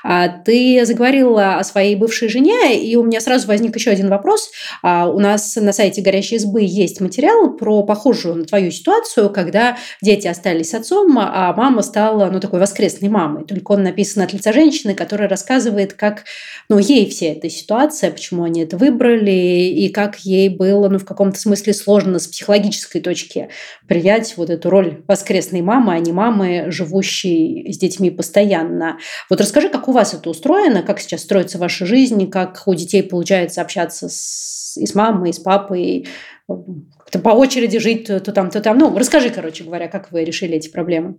А 0.03 0.29
ты 0.29 0.85
заговорила 0.87 1.57
о 1.57 1.65
своей 1.65 1.95
бывшей 1.95 2.29
жене, 2.29 2.83
и 2.83 2.97
у 2.97 3.03
меня 3.03 3.21
сразу 3.21 3.47
возник 3.47 3.77
еще 3.77 3.91
один 3.91 4.09
вопрос. 4.09 4.51
А 4.83 5.11
у 5.11 5.19
нас 5.19 5.57
на 5.57 5.73
сайте 5.73 6.01
«Горящей 6.01 6.39
избы» 6.39 6.63
есть 6.65 7.01
материал 7.01 7.55
про 7.55 7.83
похожую 7.83 8.37
на 8.37 8.45
твою 8.45 8.71
ситуацию, 8.71 9.29
когда 9.31 9.77
дети 10.01 10.27
остались 10.27 10.71
с 10.71 10.75
отцом, 10.75 11.19
а 11.19 11.53
мама 11.55 11.83
стала, 11.83 12.31
ну, 12.31 12.41
такой 12.41 12.61
воскресной 12.61 13.11
мамой. 13.11 13.45
Только 13.45 13.73
он 13.73 13.83
написан 13.83 14.23
от 14.23 14.33
лица 14.33 14.53
женщины, 14.53 14.95
которая 14.95 15.29
рассказывает, 15.29 15.82
как, 15.87 16.25
ну, 16.69 16.79
ей 16.79 17.09
вся 17.11 17.27
эта 17.27 17.51
ситуация, 17.51 18.11
почему 18.11 18.45
они 18.45 18.63
это 18.63 18.77
выбрали, 18.77 19.31
и 19.31 19.89
как 19.89 20.21
ей 20.21 20.49
было, 20.49 20.89
ну, 20.89 20.99
в 20.99 21.05
каком-то 21.05 21.39
смысле 21.39 21.75
сложно 21.75 22.19
с 22.19 22.29
психологической 22.29 23.01
точки 23.01 23.49
принять 23.89 24.35
вот 24.37 24.51
эту 24.51 24.71
роль 24.71 25.03
воскресной 25.09 25.63
мамы, 25.63 25.95
а 25.95 25.99
не 25.99 26.13
мамы, 26.13 26.67
живущей 26.69 27.73
с 27.73 27.79
детьми 27.79 28.11
постоянно. 28.11 28.99
Вот 29.29 29.41
расскажи, 29.41 29.69
как 29.69 29.89
у 29.89 29.93
вас 29.93 30.15
это 30.15 30.31
устроено, 30.31 30.83
как 30.83 31.01
сейчас 31.01 31.23
строится 31.23 31.59
ваша 31.59 31.87
жизнь, 31.87 32.31
как 32.31 32.63
у 32.67 32.75
детей 32.75 33.03
получается 33.03 33.61
общаться 33.61 34.09
с, 34.09 34.77
и 34.77 34.87
с 34.87 34.95
мамой, 34.95 35.31
и 35.31 35.33
с 35.33 35.39
папой, 35.39 36.07
как-то 36.47 37.19
по 37.19 37.31
очереди 37.31 37.79
жить 37.79 38.07
то 38.07 38.21
там, 38.21 38.51
то 38.51 38.61
там. 38.61 38.79
Ну, 38.79 38.97
расскажи, 38.97 39.31
короче 39.31 39.65
говоря, 39.65 39.89
как 39.89 40.13
вы 40.13 40.25
решили 40.25 40.57
эти 40.57 40.69
проблемы. 40.69 41.17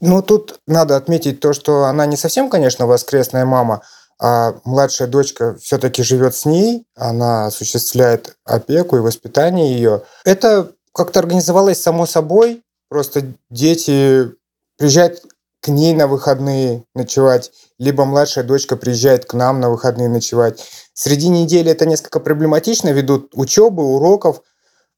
Ну, 0.00 0.22
тут 0.22 0.60
надо 0.66 0.96
отметить 0.96 1.40
то, 1.40 1.52
что 1.52 1.84
она 1.84 2.06
не 2.06 2.16
совсем, 2.16 2.50
конечно, 2.50 2.86
воскресная 2.86 3.44
мама, 3.44 3.82
а 4.18 4.54
младшая 4.64 5.08
дочка 5.08 5.56
все-таки 5.60 6.02
живет 6.02 6.34
с 6.34 6.44
ней, 6.44 6.86
она 6.94 7.46
осуществляет 7.46 8.36
опеку 8.44 8.96
и 8.96 9.00
воспитание 9.00 9.74
ее. 9.74 10.02
Это 10.24 10.72
как-то 10.92 11.20
организовалось 11.20 11.80
само 11.80 12.06
собой, 12.06 12.62
просто 12.88 13.34
дети 13.50 14.30
приезжают 14.78 15.22
к 15.60 15.68
ней 15.68 15.94
на 15.94 16.06
выходные 16.06 16.84
ночевать, 16.94 17.50
либо 17.78 18.04
младшая 18.04 18.44
дочка 18.44 18.76
приезжает 18.76 19.26
к 19.26 19.34
нам 19.34 19.60
на 19.60 19.70
выходные 19.70 20.08
ночевать. 20.08 20.64
Среди 20.94 21.28
недели 21.28 21.70
это 21.70 21.86
несколько 21.86 22.20
проблематично, 22.20 22.90
ведут 22.90 23.30
учебы, 23.34 23.82
уроков, 23.82 24.42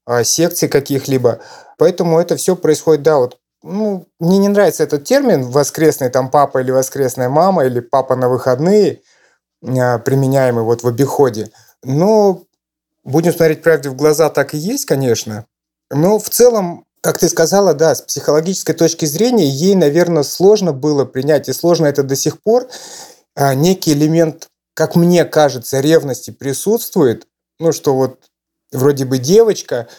а, 0.05 0.23
секций 0.23 0.69
каких-либо. 0.69 1.39
Поэтому 1.77 2.19
это 2.19 2.35
все 2.35 2.55
происходит, 2.55 3.03
да, 3.03 3.17
вот 3.17 3.37
ну, 3.63 4.07
мне 4.19 4.37
не 4.37 4.47
нравится 4.47 4.83
этот 4.83 5.03
термин 5.03 5.43
воскресный 5.43 6.09
там 6.09 6.29
папа 6.29 6.59
или 6.59 6.71
воскресная 6.71 7.29
мама 7.29 7.65
или 7.65 7.79
папа 7.79 8.15
на 8.15 8.29
выходные, 8.29 9.01
а, 9.63 9.99
применяемый 9.99 10.63
вот 10.63 10.83
в 10.83 10.87
обиходе. 10.87 11.51
Но 11.83 12.43
будем 13.03 13.33
смотреть 13.33 13.61
правде 13.61 13.89
в 13.89 13.95
глаза, 13.95 14.29
так 14.29 14.53
и 14.53 14.57
есть, 14.57 14.85
конечно. 14.85 15.45
Но 15.89 16.19
в 16.19 16.29
целом, 16.29 16.85
как 17.01 17.17
ты 17.17 17.29
сказала, 17.29 17.73
да, 17.73 17.95
с 17.95 18.01
психологической 18.01 18.75
точки 18.75 19.05
зрения 19.05 19.47
ей, 19.47 19.75
наверное, 19.75 20.23
сложно 20.23 20.73
было 20.73 21.05
принять, 21.05 21.49
и 21.49 21.53
сложно 21.53 21.87
это 21.87 22.03
до 22.03 22.15
сих 22.15 22.41
пор, 22.41 22.67
а, 23.35 23.55
некий 23.55 23.93
элемент 23.93 24.49
как 24.79 24.95
мне 24.95 25.25
кажется, 25.25 25.81
ревности 25.81 26.31
присутствует, 26.31 27.27
ну, 27.59 27.73
что 27.73 27.93
вот 27.93 28.29
вроде 28.71 29.03
бы 29.03 29.17
девочка 29.17 29.89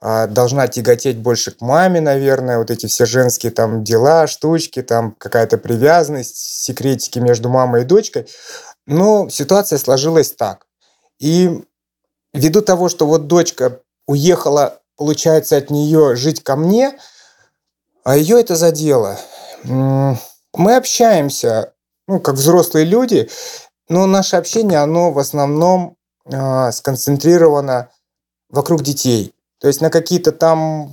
должна 0.00 0.68
тяготеть 0.68 1.18
больше 1.18 1.52
к 1.52 1.60
маме, 1.60 2.00
наверное, 2.00 2.58
вот 2.58 2.70
эти 2.70 2.86
все 2.86 3.06
женские 3.06 3.50
там 3.50 3.82
дела, 3.82 4.26
штучки, 4.26 4.82
там 4.82 5.12
какая-то 5.18 5.58
привязанность, 5.58 6.36
секретики 6.36 7.18
между 7.18 7.48
мамой 7.48 7.82
и 7.82 7.84
дочкой. 7.84 8.28
Но 8.86 9.28
ситуация 9.28 9.78
сложилась 9.78 10.32
так. 10.32 10.66
И 11.18 11.64
ввиду 12.34 12.60
того, 12.60 12.88
что 12.88 13.06
вот 13.06 13.26
дочка 13.26 13.80
уехала, 14.06 14.80
получается, 14.96 15.56
от 15.56 15.70
нее 15.70 16.14
жить 16.14 16.42
ко 16.42 16.56
мне, 16.56 16.98
а 18.04 18.16
ее 18.16 18.38
это 18.38 18.54
задело. 18.54 19.18
Мы 19.64 20.76
общаемся, 20.76 21.72
ну, 22.06 22.20
как 22.20 22.36
взрослые 22.36 22.84
люди, 22.84 23.28
но 23.88 24.06
наше 24.06 24.36
общение, 24.36 24.78
оно 24.78 25.10
в 25.12 25.18
основном 25.18 25.96
э, 26.24 26.72
сконцентрировано 26.72 27.90
вокруг 28.48 28.82
детей. 28.82 29.35
То 29.60 29.68
есть 29.68 29.80
на 29.80 29.90
какие-то 29.90 30.32
там 30.32 30.92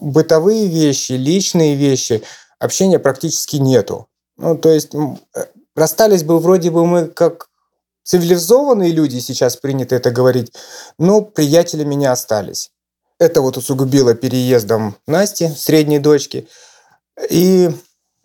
бытовые 0.00 0.66
вещи, 0.68 1.12
личные 1.12 1.74
вещи 1.74 2.22
общения 2.58 2.98
практически 2.98 3.56
нету. 3.56 4.08
Ну, 4.36 4.56
то 4.56 4.70
есть 4.70 4.94
э, 4.94 4.98
расстались 5.74 6.22
бы 6.22 6.38
вроде 6.38 6.70
бы 6.70 6.86
мы 6.86 7.06
как 7.06 7.48
цивилизованные 8.04 8.92
люди, 8.92 9.18
сейчас 9.18 9.56
принято 9.56 9.94
это 9.94 10.10
говорить, 10.10 10.52
но 10.98 11.22
приятели 11.22 11.84
меня 11.84 12.12
остались. 12.12 12.70
Это 13.18 13.40
вот 13.40 13.56
усугубило 13.56 14.14
переездом 14.14 14.96
Насти, 15.06 15.48
средней 15.48 15.98
дочки. 15.98 16.48
И 17.30 17.70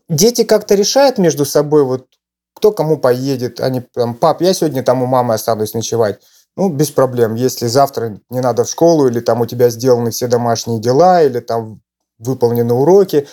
дети 0.09 0.43
как-то 0.43 0.75
решают 0.75 1.17
между 1.17 1.45
собой 1.45 1.83
вот 1.83 2.07
кто 2.55 2.71
кому 2.71 2.97
поедет. 2.97 3.61
Они 3.61 3.79
там, 3.81 4.15
пап, 4.15 4.41
я 4.41 4.53
сегодня 4.53 4.83
там 4.83 5.01
у 5.01 5.05
мамы 5.05 5.33
останусь 5.33 5.73
ночевать. 5.73 6.19
Ну, 6.57 6.69
без 6.69 6.91
проблем. 6.91 7.35
Если 7.35 7.67
завтра 7.67 8.19
не 8.29 8.41
надо 8.41 8.63
в 8.63 8.69
школу, 8.69 9.07
или 9.07 9.19
там 9.19 9.41
у 9.41 9.45
тебя 9.45 9.69
сделаны 9.69 10.11
все 10.11 10.27
домашние 10.27 10.79
дела, 10.79 11.23
или 11.23 11.39
там 11.39 11.81
выполнены 12.17 12.73
уроки. 12.73 13.27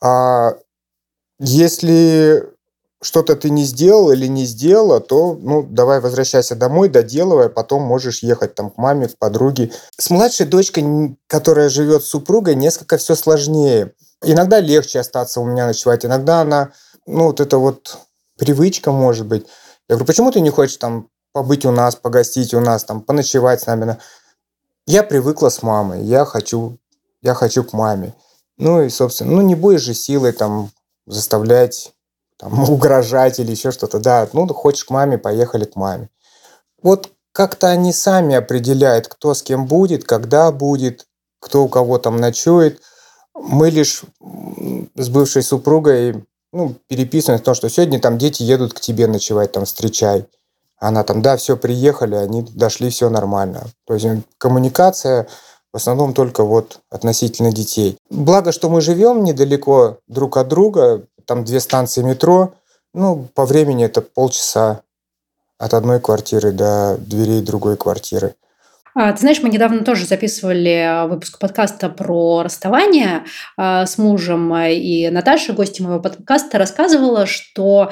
А 0.00 0.56
если 1.38 2.54
что-то 3.04 3.36
ты 3.36 3.50
не 3.50 3.64
сделал 3.64 4.10
или 4.10 4.26
не 4.26 4.46
сделала, 4.46 4.98
то, 5.00 5.38
ну, 5.40 5.62
давай 5.62 6.00
возвращайся 6.00 6.56
домой, 6.56 6.88
доделывай, 6.88 7.46
а 7.46 7.50
потом 7.50 7.82
можешь 7.82 8.22
ехать 8.22 8.54
там 8.54 8.70
к 8.70 8.78
маме, 8.78 9.08
к 9.08 9.18
подруге. 9.18 9.72
С 9.98 10.10
младшей 10.10 10.46
дочкой, 10.46 11.16
которая 11.26 11.68
живет 11.68 12.02
с 12.02 12.08
супругой, 12.08 12.54
несколько 12.54 12.96
все 12.96 13.14
сложнее. 13.14 13.92
Иногда 14.22 14.58
легче 14.60 15.00
остаться 15.00 15.40
у 15.40 15.44
меня 15.44 15.66
ночевать, 15.66 16.06
иногда 16.06 16.40
она, 16.40 16.72
ну, 17.06 17.26
вот 17.26 17.40
это 17.40 17.58
вот 17.58 17.98
привычка, 18.38 18.90
может 18.90 19.26
быть. 19.26 19.46
Я 19.88 19.96
говорю, 19.96 20.06
почему 20.06 20.30
ты 20.30 20.40
не 20.40 20.50
хочешь 20.50 20.78
там 20.78 21.08
побыть 21.34 21.66
у 21.66 21.72
нас, 21.72 21.96
погостить 21.96 22.54
у 22.54 22.60
нас, 22.60 22.84
там, 22.84 23.02
поночевать 23.02 23.60
с 23.60 23.66
нами? 23.66 23.98
Я 24.86 25.02
привыкла 25.02 25.50
с 25.50 25.62
мамой, 25.62 26.02
я 26.02 26.24
хочу, 26.24 26.78
я 27.20 27.34
хочу 27.34 27.64
к 27.64 27.74
маме. 27.74 28.14
Ну 28.56 28.82
и, 28.82 28.88
собственно, 28.88 29.32
ну 29.32 29.42
не 29.42 29.56
будешь 29.56 29.82
же 29.82 29.94
силой 29.94 30.32
там 30.32 30.70
заставлять, 31.06 31.92
там, 32.38 32.70
угрожать 32.70 33.40
или 33.40 33.50
еще 33.50 33.72
что-то. 33.72 33.98
Да, 33.98 34.28
ну 34.32 34.46
хочешь 34.54 34.84
к 34.84 34.90
маме, 34.90 35.18
поехали 35.18 35.64
к 35.64 35.76
маме. 35.76 36.08
Вот 36.82 37.10
как-то 37.32 37.66
они 37.68 37.92
сами 37.92 38.36
определяют, 38.36 39.08
кто 39.08 39.34
с 39.34 39.42
кем 39.42 39.66
будет, 39.66 40.04
когда 40.04 40.52
будет, 40.52 41.06
кто 41.40 41.64
у 41.64 41.68
кого 41.68 41.98
там 41.98 42.16
ночует. 42.16 42.80
Мы 43.34 43.70
лишь 43.70 44.02
с 44.94 45.08
бывшей 45.08 45.42
супругой 45.42 46.24
ну, 46.52 46.76
переписываем 46.86 47.40
о 47.40 47.44
том, 47.44 47.56
что 47.56 47.68
сегодня 47.68 47.98
там 47.98 48.16
дети 48.18 48.44
едут 48.44 48.74
к 48.74 48.80
тебе 48.80 49.08
ночевать, 49.08 49.50
там, 49.50 49.64
встречай. 49.64 50.26
Она 50.84 51.02
там, 51.02 51.22
да, 51.22 51.38
все, 51.38 51.56
приехали, 51.56 52.14
они 52.14 52.42
дошли, 52.42 52.90
все 52.90 53.08
нормально. 53.08 53.68
То 53.86 53.94
есть 53.94 54.06
коммуникация 54.36 55.26
в 55.72 55.76
основном 55.76 56.12
только 56.12 56.44
вот 56.44 56.80
относительно 56.90 57.52
детей. 57.52 57.96
Благо, 58.10 58.52
что 58.52 58.68
мы 58.68 58.82
живем 58.82 59.24
недалеко 59.24 59.96
друг 60.08 60.36
от 60.36 60.48
друга, 60.48 61.06
там 61.24 61.42
две 61.44 61.60
станции 61.60 62.02
метро, 62.02 62.52
ну, 62.92 63.26
по 63.34 63.46
времени 63.46 63.86
это 63.86 64.02
полчаса 64.02 64.82
от 65.58 65.72
одной 65.72 66.00
квартиры 66.00 66.52
до 66.52 66.98
дверей 66.98 67.40
другой 67.40 67.78
квартиры. 67.78 68.34
А, 68.94 69.12
ты 69.12 69.20
знаешь, 69.20 69.42
мы 69.42 69.48
недавно 69.48 69.84
тоже 69.84 70.04
записывали 70.04 71.08
выпуск 71.08 71.38
подкаста 71.38 71.88
про 71.88 72.42
расставание 72.44 73.24
а, 73.56 73.86
с 73.86 73.96
мужем, 73.96 74.54
и 74.56 75.08
Наташа, 75.08 75.54
гостья 75.54 75.82
моего 75.82 76.00
подкаста, 76.00 76.58
рассказывала, 76.58 77.26
что 77.26 77.90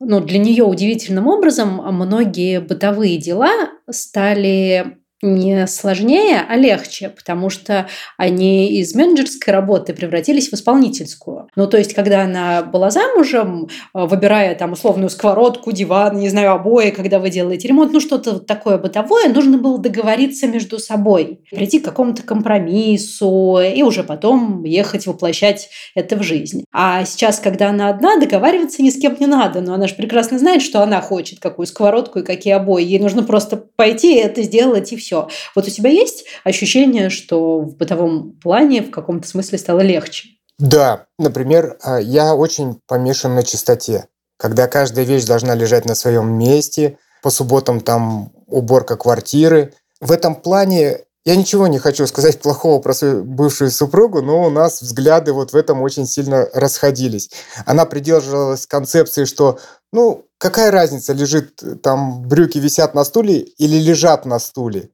ну, 0.00 0.20
для 0.20 0.38
нее 0.38 0.64
удивительным 0.64 1.26
образом 1.26 1.76
многие 1.94 2.60
бытовые 2.60 3.18
дела 3.18 3.70
стали 3.90 4.98
не 5.22 5.66
сложнее, 5.66 6.44
а 6.46 6.56
легче, 6.56 7.08
потому 7.08 7.50
что 7.50 7.88
они 8.18 8.78
из 8.78 8.94
менеджерской 8.94 9.52
работы 9.52 9.94
превратились 9.94 10.50
в 10.50 10.54
исполнительскую. 10.54 11.48
Ну, 11.56 11.66
то 11.66 11.78
есть, 11.78 11.94
когда 11.94 12.22
она 12.22 12.62
была 12.62 12.90
замужем, 12.90 13.68
э, 13.94 14.04
выбирая 14.06 14.54
там 14.54 14.72
условную 14.72 15.10
сковородку, 15.10 15.72
диван, 15.72 16.18
не 16.18 16.28
знаю, 16.28 16.52
обои, 16.52 16.90
когда 16.90 17.18
вы 17.18 17.30
делаете 17.30 17.68
ремонт, 17.68 17.92
ну, 17.92 18.00
что-то 18.00 18.38
такое 18.38 18.78
бытовое, 18.78 19.28
нужно 19.28 19.58
было 19.58 19.78
договориться 19.78 20.46
между 20.46 20.78
собой, 20.78 21.40
прийти 21.50 21.80
к 21.80 21.84
какому-то 21.84 22.22
компромиссу 22.22 23.58
и 23.60 23.82
уже 23.82 24.04
потом 24.04 24.64
ехать 24.64 25.06
воплощать 25.06 25.70
это 25.94 26.16
в 26.16 26.22
жизнь. 26.22 26.64
А 26.72 27.04
сейчас, 27.04 27.38
когда 27.38 27.70
она 27.70 27.88
одна, 27.88 28.18
договариваться 28.18 28.82
ни 28.82 28.90
с 28.90 29.00
кем 29.00 29.16
не 29.18 29.26
надо, 29.26 29.60
но 29.60 29.74
она 29.74 29.86
же 29.86 29.94
прекрасно 29.94 30.38
знает, 30.38 30.62
что 30.62 30.82
она 30.82 31.00
хочет, 31.00 31.40
какую 31.40 31.66
сковородку 31.66 32.18
и 32.18 32.24
какие 32.24 32.52
обои. 32.52 32.84
Ей 32.84 32.98
нужно 32.98 33.22
просто 33.22 33.56
пойти 33.56 34.14
это 34.16 34.42
сделать, 34.42 34.92
и 34.92 34.96
все 34.96 35.13
все. 35.14 35.28
Вот 35.54 35.66
у 35.66 35.70
тебя 35.70 35.90
есть 35.90 36.24
ощущение, 36.44 37.10
что 37.10 37.60
в 37.60 37.76
бытовом 37.76 38.32
плане 38.42 38.82
в 38.82 38.90
каком-то 38.90 39.28
смысле 39.28 39.58
стало 39.58 39.80
легче? 39.80 40.28
Да, 40.58 41.06
например, 41.18 41.76
а, 41.82 42.00
я 42.00 42.34
очень 42.34 42.80
помешан 42.86 43.34
на 43.34 43.42
чистоте. 43.42 44.06
Когда 44.36 44.66
каждая 44.66 45.04
вещь 45.04 45.24
должна 45.24 45.54
лежать 45.54 45.84
на 45.84 45.94
своем 45.94 46.32
месте, 46.38 46.98
по 47.22 47.30
субботам 47.30 47.80
там 47.80 48.32
уборка 48.46 48.96
квартиры. 48.96 49.72
В 49.98 50.12
этом 50.12 50.34
плане 50.34 51.04
я 51.24 51.36
ничего 51.36 51.66
не 51.68 51.78
хочу 51.78 52.06
сказать 52.06 52.38
плохого 52.42 52.82
про 52.82 52.92
свою 52.92 53.24
бывшую 53.24 53.70
супругу, 53.70 54.20
но 54.20 54.44
у 54.44 54.50
нас 54.50 54.82
взгляды 54.82 55.32
вот 55.32 55.52
в 55.52 55.56
этом 55.56 55.80
очень 55.80 56.06
сильно 56.06 56.46
расходились. 56.52 57.30
Она 57.64 57.86
придерживалась 57.86 58.66
концепции, 58.66 59.24
что, 59.24 59.58
ну, 59.90 60.26
какая 60.36 60.70
разница, 60.70 61.14
лежит 61.14 61.62
там 61.82 62.28
брюки 62.28 62.58
висят 62.58 62.94
на 62.94 63.04
стуле 63.04 63.38
или 63.38 63.78
лежат 63.78 64.26
на 64.26 64.38
стуле. 64.38 64.90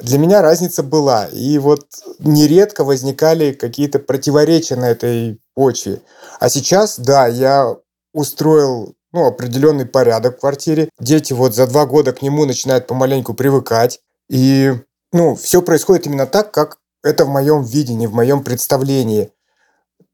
Для 0.00 0.18
меня 0.18 0.42
разница 0.42 0.82
была. 0.82 1.26
И 1.26 1.58
вот 1.58 1.86
нередко 2.18 2.84
возникали 2.84 3.52
какие-то 3.52 3.98
противоречия 3.98 4.76
на 4.76 4.90
этой 4.90 5.40
почве. 5.54 6.00
А 6.40 6.48
сейчас, 6.48 6.98
да, 6.98 7.26
я 7.26 7.76
устроил 8.12 8.94
ну, 9.12 9.26
определенный 9.26 9.86
порядок 9.86 10.36
в 10.36 10.40
квартире. 10.40 10.90
Дети 11.00 11.32
вот 11.32 11.54
за 11.54 11.66
два 11.66 11.86
года 11.86 12.12
к 12.12 12.22
нему 12.22 12.44
начинают 12.44 12.86
помаленьку 12.86 13.34
привыкать. 13.34 14.00
И 14.28 14.74
ну, 15.12 15.34
все 15.34 15.62
происходит 15.62 16.06
именно 16.06 16.26
так, 16.26 16.52
как 16.52 16.78
это 17.02 17.24
в 17.24 17.28
моем 17.28 17.62
видении, 17.62 18.06
в 18.06 18.14
моем 18.14 18.44
представлении. 18.44 19.32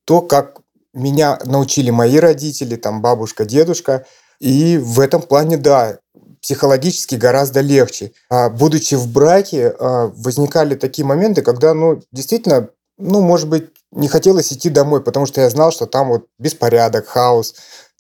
То, 0.05 0.21
как 0.21 0.61
меня 0.93 1.39
научили 1.45 1.91
мои 1.91 2.19
родители, 2.19 2.77
там 2.77 3.03
бабушка, 3.03 3.45
дедушка. 3.45 4.07
И 4.39 4.79
в 4.79 5.01
этом 5.01 5.23
плане, 5.23 5.57
да, 5.57 5.99
психологически 6.45 7.15
гораздо 7.15 7.61
легче. 7.61 8.13
А 8.29 8.51
будучи 8.51 8.97
в 8.97 9.09
браке, 9.09 9.75
а, 9.79 10.13
возникали 10.15 10.75
такие 10.75 11.07
моменты, 11.07 11.41
когда, 11.41 11.73
ну, 11.73 12.03
действительно, 12.13 12.69
ну, 12.99 13.23
может 13.23 13.49
быть, 13.49 13.71
не 13.93 14.09
хотелось 14.09 14.53
идти 14.53 14.69
домой, 14.69 15.03
потому 15.03 15.25
что 15.25 15.41
я 15.41 15.49
знал, 15.49 15.73
что 15.73 15.87
там 15.87 16.09
вот 16.09 16.27
беспорядок, 16.39 17.07
хаос, 17.07 17.55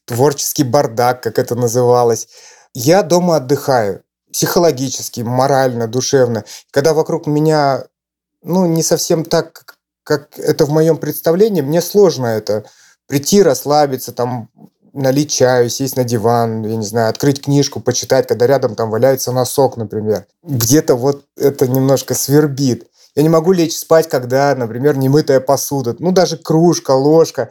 творческий 0.04 0.62
бардак, 0.62 1.22
как 1.22 1.38
это 1.38 1.54
называлось. 1.54 2.28
Я 2.74 3.02
дома 3.02 3.36
отдыхаю 3.36 4.02
психологически, 4.30 5.22
морально, 5.22 5.88
душевно. 5.88 6.44
Когда 6.70 6.92
вокруг 6.92 7.26
меня, 7.26 7.86
ну, 8.42 8.66
не 8.66 8.82
совсем 8.82 9.24
так, 9.24 9.78
как 10.02 10.38
это 10.38 10.66
в 10.66 10.70
моем 10.70 10.98
представлении, 10.98 11.62
мне 11.62 11.80
сложно 11.80 12.26
это 12.26 12.66
прийти, 13.07 13.42
расслабиться, 13.42 14.12
там, 14.12 14.50
налить 14.94 15.30
чаю, 15.30 15.68
сесть 15.68 15.96
на 15.96 16.04
диван, 16.04 16.64
я 16.64 16.76
не 16.76 16.87
знаю, 16.87 17.11
открыть 17.11 17.42
книжку, 17.42 17.80
почитать, 17.80 18.26
когда 18.28 18.46
рядом 18.46 18.76
там 18.76 18.90
валяется 18.90 19.33
носок, 19.33 19.76
например. 19.76 20.26
Где-то 20.42 20.94
вот 20.94 21.24
это 21.37 21.66
немножко 21.66 22.14
свербит. 22.14 22.87
Я 23.16 23.22
не 23.22 23.28
могу 23.28 23.52
лечь 23.52 23.76
спать, 23.76 24.09
когда, 24.09 24.54
например, 24.54 24.96
немытая 24.96 25.40
посуда, 25.40 25.94
ну, 25.98 26.12
даже 26.12 26.37
кружка, 26.37 26.92
ложка. 26.92 27.50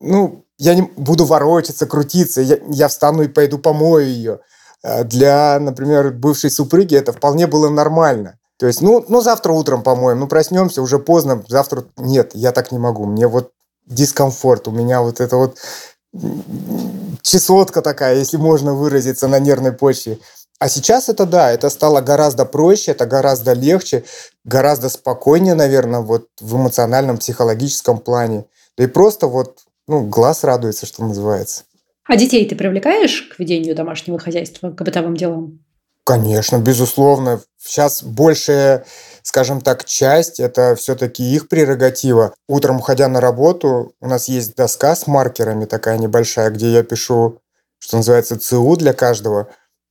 Ну, 0.00 0.44
я 0.58 0.74
не 0.74 0.82
буду 0.82 1.24
ворочаться, 1.24 1.86
крутиться, 1.86 2.40
я, 2.40 2.58
я 2.68 2.88
встану 2.88 3.22
и 3.22 3.28
пойду 3.28 3.58
помою 3.58 4.06
ее. 4.06 4.40
А 4.82 5.04
для, 5.04 5.58
например, 5.60 6.10
бывшей 6.10 6.50
супруги 6.50 6.96
это 6.96 7.12
вполне 7.12 7.46
было 7.46 7.68
нормально. 7.68 8.38
То 8.58 8.66
есть, 8.66 8.80
ну, 8.80 9.04
ну 9.08 9.20
завтра 9.20 9.52
утром 9.52 9.82
помоем, 9.82 10.20
ну 10.20 10.26
проснемся, 10.26 10.82
уже 10.82 10.98
поздно, 10.98 11.42
завтра... 11.48 11.84
Нет, 11.96 12.30
я 12.34 12.52
так 12.52 12.72
не 12.72 12.78
могу. 12.78 13.06
Мне 13.06 13.26
вот 13.26 13.52
дискомфорт, 13.86 14.68
у 14.68 14.70
меня 14.70 15.02
вот 15.02 15.20
это 15.20 15.36
вот 15.36 15.58
чесотка 17.22 17.82
такая, 17.82 18.16
если 18.16 18.36
можно 18.36 18.74
выразиться 18.74 19.28
на 19.28 19.38
нервной 19.38 19.72
почве. 19.72 20.18
А 20.58 20.68
сейчас 20.68 21.08
это 21.08 21.26
да, 21.26 21.50
это 21.50 21.70
стало 21.70 22.00
гораздо 22.00 22.44
проще, 22.44 22.92
это 22.92 23.04
гораздо 23.06 23.52
легче, 23.52 24.04
гораздо 24.44 24.88
спокойнее, 24.88 25.54
наверное, 25.54 26.00
вот 26.00 26.28
в 26.40 26.56
эмоциональном, 26.56 27.18
психологическом 27.18 27.98
плане. 27.98 28.44
Да 28.76 28.84
и 28.84 28.86
просто 28.86 29.26
вот, 29.26 29.60
ну, 29.88 30.06
глаз 30.06 30.44
радуется, 30.44 30.86
что 30.86 31.04
называется. 31.04 31.64
А 32.04 32.16
детей 32.16 32.48
ты 32.48 32.54
привлекаешь 32.54 33.22
к 33.22 33.38
ведению 33.38 33.74
домашнего 33.74 34.18
хозяйства, 34.18 34.70
к 34.70 34.82
бытовым 34.82 35.16
делам? 35.16 35.58
Конечно, 36.04 36.58
безусловно. 36.58 37.40
Сейчас 37.58 38.02
большая, 38.02 38.84
скажем 39.22 39.60
так, 39.60 39.84
часть– 39.84 40.40
это 40.40 40.74
все-таки 40.74 41.22
их 41.22 41.48
прерогатива. 41.48 42.34
Утром, 42.48 42.78
уходя 42.78 43.06
на 43.06 43.20
работу, 43.20 43.94
у 44.00 44.08
нас 44.08 44.26
есть 44.28 44.56
доска 44.56 44.96
с 44.96 45.06
маркерами 45.06 45.64
такая 45.64 45.98
небольшая, 45.98 46.50
где 46.50 46.72
я 46.72 46.82
пишу, 46.82 47.38
что 47.78 47.98
называется, 47.98 48.38
ЦУ 48.38 48.76
для 48.76 48.92
каждого. 48.94 49.48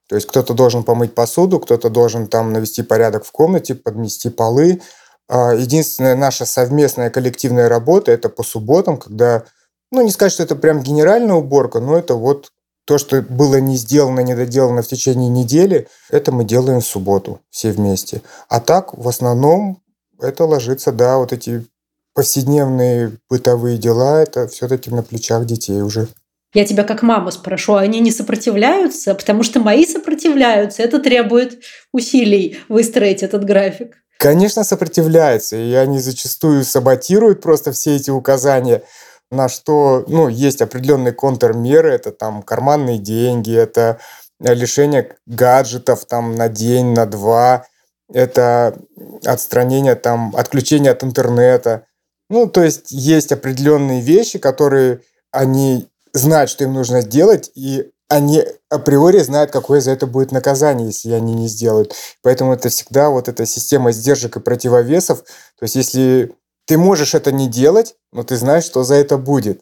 То 0.10 0.16
есть 0.16 0.28
кто-то 0.28 0.54
должен 0.54 0.84
помыть 0.84 1.16
посуду, 1.16 1.62
кто-то 1.62 1.90
должен 1.90 2.28
там 2.28 2.52
навести 2.52 2.84
порядок 2.84 3.24
в 3.24 3.32
комнате, 3.32 3.76
подмести 3.76 4.30
полы. 4.30 4.82
А 5.30 5.54
единственная 5.54 6.18
наша 6.18 6.46
совместная 6.46 7.10
коллективная 7.10 7.70
работа– 7.70 8.12
это 8.14 8.28
по 8.28 8.44
субботам, 8.44 8.98
когда, 8.98 9.46
ну, 9.94 10.02
не 10.02 10.12
сказать, 10.12 10.34
что 10.34 10.44
это 10.44 10.58
прям 10.58 10.82
генеральная 10.82 11.36
уборка, 11.36 11.80
но 11.80 11.98
это 11.98 12.16
вот 12.16 12.52
то, 12.92 12.98
что 12.98 13.22
было 13.22 13.56
не 13.56 13.78
сделано, 13.78 14.20
не 14.20 14.36
доделано 14.36 14.82
в 14.82 14.88
течение 14.88 15.30
недели, 15.30 15.88
это 16.10 16.34
мы 16.34 16.44
делаем 16.44 16.82
в 16.82 16.86
субботу 16.86 17.40
все 17.50 17.72
вместе. 17.72 18.22
А 18.50 18.60
так, 18.60 18.98
в 18.98 19.08
основном, 19.08 19.82
это 20.20 20.44
ложится, 20.44 20.92
да, 20.92 21.18
вот 21.18 21.32
эти 21.32 21.66
повседневные 22.14 23.14
бытовые 23.30 23.78
дела, 23.78 24.22
это 24.22 24.50
все-таки 24.50 24.90
на 24.92 25.04
плечах 25.04 25.46
детей 25.46 25.82
уже. 25.82 26.10
Я 26.54 26.66
тебя 26.66 26.84
как 26.84 27.02
мама 27.02 27.32
спрошу, 27.32 27.76
они 27.76 28.02
не 28.02 28.12
сопротивляются? 28.12 29.16
Потому 29.16 29.44
что 29.44 29.62
мои 29.62 29.86
сопротивляются. 29.86 30.84
Это 30.84 31.00
требует 31.00 31.64
усилий 31.94 32.60
выстроить 32.68 33.24
этот 33.24 33.46
график. 33.46 33.96
Конечно, 34.18 34.66
сопротивляются. 34.66 35.56
И 35.56 35.74
они 35.76 36.00
зачастую 36.00 36.66
саботируют 36.66 37.42
просто 37.42 37.72
все 37.72 37.96
эти 37.96 38.10
указания 38.10 38.84
на 39.32 39.50
что 39.50 40.04
ну, 40.08 40.28
есть 40.28 40.62
определенные 40.62 41.14
контрмеры, 41.14 41.92
это 41.94 42.12
там 42.12 42.44
карманные 42.44 43.00
деньги, 43.00 43.56
это 43.56 44.00
лишение 44.40 45.16
гаджетов 45.26 46.06
там 46.06 46.36
на 46.36 46.50
день, 46.50 46.94
на 46.94 47.06
два, 47.06 47.66
это 48.14 48.78
отстранение, 49.26 49.96
там, 49.96 50.36
отключение 50.36 50.92
от 50.92 51.04
интернета. 51.04 51.86
Ну, 52.30 52.48
то 52.48 52.64
есть 52.64 52.92
есть 52.92 53.32
определенные 53.32 54.02
вещи, 54.02 54.40
которые 54.40 55.02
они 55.32 55.88
знают, 56.14 56.50
что 56.50 56.64
им 56.64 56.74
нужно 56.74 57.02
сделать, 57.02 57.52
и 57.56 57.90
они 58.10 58.44
априори 58.70 59.20
знают, 59.20 59.52
какое 59.52 59.80
за 59.80 59.92
это 59.92 60.06
будет 60.06 60.34
наказание, 60.34 60.88
если 60.88 61.12
они 61.12 61.34
не 61.34 61.48
сделают. 61.48 61.96
Поэтому 62.22 62.54
это 62.54 62.68
всегда 62.68 63.10
вот 63.10 63.30
эта 63.30 63.46
система 63.46 63.94
сдержек 63.94 64.36
и 64.36 64.42
противовесов. 64.42 65.24
То 65.24 65.64
есть 65.64 65.76
если 65.76 66.34
ты 66.66 66.78
можешь 66.78 67.14
это 67.14 67.32
не 67.32 67.48
делать, 67.48 67.96
но 68.12 68.24
ты 68.24 68.38
знаешь, 68.38 68.66
что 68.66 68.84
за 68.84 68.96
это 68.96 69.18
будет. 69.18 69.62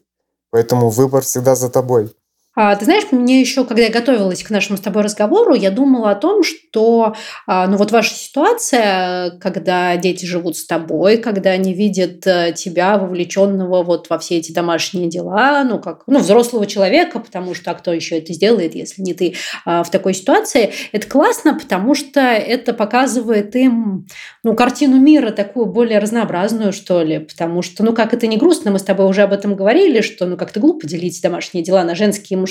Поэтому 0.50 0.90
выбор 0.90 1.22
всегда 1.22 1.54
за 1.54 1.70
тобой. 1.70 2.14
А, 2.62 2.76
ты 2.76 2.84
знаешь, 2.84 3.04
мне 3.10 3.40
еще, 3.40 3.64
когда 3.64 3.84
я 3.84 3.88
готовилась 3.88 4.42
к 4.42 4.50
нашему 4.50 4.76
с 4.76 4.82
тобой 4.82 5.02
разговору, 5.02 5.54
я 5.54 5.70
думала 5.70 6.10
о 6.10 6.14
том, 6.14 6.42
что, 6.42 7.14
а, 7.46 7.66
ну 7.66 7.78
вот 7.78 7.90
ваша 7.90 8.14
ситуация, 8.14 9.30
когда 9.40 9.96
дети 9.96 10.26
живут 10.26 10.58
с 10.58 10.66
тобой, 10.66 11.16
когда 11.16 11.52
они 11.52 11.72
видят 11.72 12.26
э, 12.26 12.52
тебя 12.54 12.98
вовлеченного 12.98 13.82
вот 13.82 14.10
во 14.10 14.18
все 14.18 14.36
эти 14.36 14.52
домашние 14.52 15.08
дела, 15.08 15.64
ну 15.64 15.78
как, 15.78 16.02
ну 16.06 16.18
взрослого 16.18 16.66
человека, 16.66 17.20
потому 17.20 17.54
что 17.54 17.70
а 17.70 17.74
кто 17.74 17.94
еще 17.94 18.18
это 18.18 18.34
сделает, 18.34 18.74
если 18.74 19.00
не 19.00 19.14
ты 19.14 19.36
а, 19.64 19.82
в 19.82 19.90
такой 19.90 20.12
ситуации, 20.12 20.74
это 20.92 21.06
классно, 21.06 21.58
потому 21.58 21.94
что 21.94 22.20
это 22.20 22.74
показывает 22.74 23.56
им, 23.56 24.06
ну 24.42 24.54
картину 24.54 25.00
мира 25.00 25.30
такую 25.30 25.64
более 25.64 25.98
разнообразную, 25.98 26.74
что 26.74 27.02
ли, 27.02 27.20
потому 27.20 27.62
что, 27.62 27.82
ну 27.82 27.94
как 27.94 28.12
это 28.12 28.26
не 28.26 28.36
грустно, 28.36 28.70
мы 28.70 28.78
с 28.78 28.82
тобой 28.82 29.06
уже 29.06 29.22
об 29.22 29.32
этом 29.32 29.56
говорили, 29.56 30.02
что 30.02 30.26
ну 30.26 30.36
как-то 30.36 30.60
глупо 30.60 30.86
делить 30.86 31.18
домашние 31.22 31.64
дела 31.64 31.84
на 31.84 31.94
женские 31.94 32.36
и 32.36 32.40
мужские, 32.40 32.49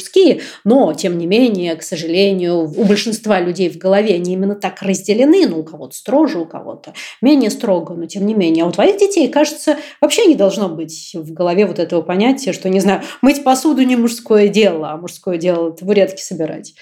но, 0.64 0.94
тем 0.94 1.18
не 1.18 1.26
менее, 1.26 1.76
к 1.76 1.84
сожалению, 1.84 2.64
у 2.64 2.84
большинства 2.86 3.40
людей 3.40 3.70
в 3.70 3.78
голове 3.78 4.16
они 4.16 4.34
именно 4.34 4.56
так 4.56 4.82
разделены, 4.82 5.48
ну, 5.48 5.60
у 5.60 5.64
кого-то 5.64 5.96
строже, 5.96 6.40
у 6.40 6.46
кого-то 6.46 6.94
менее 7.22 7.50
строго, 7.50 7.94
но 7.94 8.06
тем 8.06 8.26
не 8.26 8.34
менее. 8.34 8.64
А 8.64 8.68
у 8.68 8.72
твоих 8.72 8.98
детей, 8.98 9.28
кажется, 9.28 9.78
вообще 10.02 10.26
не 10.26 10.36
должно 10.36 10.70
быть 10.70 11.12
в 11.14 11.34
голове 11.34 11.66
вот 11.66 11.80
этого 11.80 12.02
понятия, 12.02 12.54
что, 12.54 12.70
не 12.70 12.80
знаю, 12.80 13.02
мыть 13.22 13.44
посуду 13.44 13.84
не 13.84 13.96
мужское 13.96 14.48
дело, 14.48 14.92
а 14.92 14.98
мужское 14.98 15.38
дело 15.38 15.72
табуретки 15.72 16.22
собирать. 16.22 16.74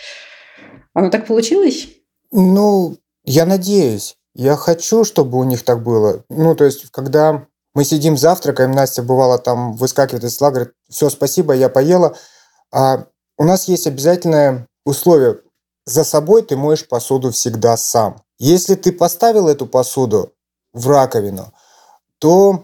Оно 0.94 1.10
так 1.10 1.28
получилось? 1.28 1.88
Ну, 2.32 2.98
я 3.24 3.46
надеюсь. 3.46 4.16
Я 4.34 4.56
хочу, 4.56 5.04
чтобы 5.04 5.40
у 5.40 5.44
них 5.44 5.64
так 5.64 5.84
было. 5.84 6.24
Ну, 6.30 6.56
то 6.56 6.66
есть, 6.66 6.92
когда 6.92 7.48
мы 7.74 7.84
сидим 7.84 8.18
завтракаем, 8.18 8.72
Настя 8.72 9.04
бывала 9.04 9.38
там 9.38 9.74
выскакивает 9.74 10.24
из 10.24 10.34
стола, 10.34 10.52
говорит, 10.52 10.74
все, 10.90 11.10
спасибо, 11.10 11.54
я 11.54 11.70
поела. 11.70 12.18
А 12.72 13.06
у 13.38 13.44
нас 13.44 13.68
есть 13.68 13.88
обязательное 13.88 14.68
условие. 14.86 15.40
За 15.86 16.04
собой 16.04 16.44
ты 16.44 16.58
моешь 16.58 16.88
посуду 16.88 17.32
всегда 17.32 17.78
сам. 17.78 18.22
Если 18.40 18.76
ты 18.76 18.92
поставил 18.92 19.48
эту 19.48 19.66
посуду 19.66 20.34
в 20.74 20.88
раковину, 20.90 21.54
то 22.20 22.64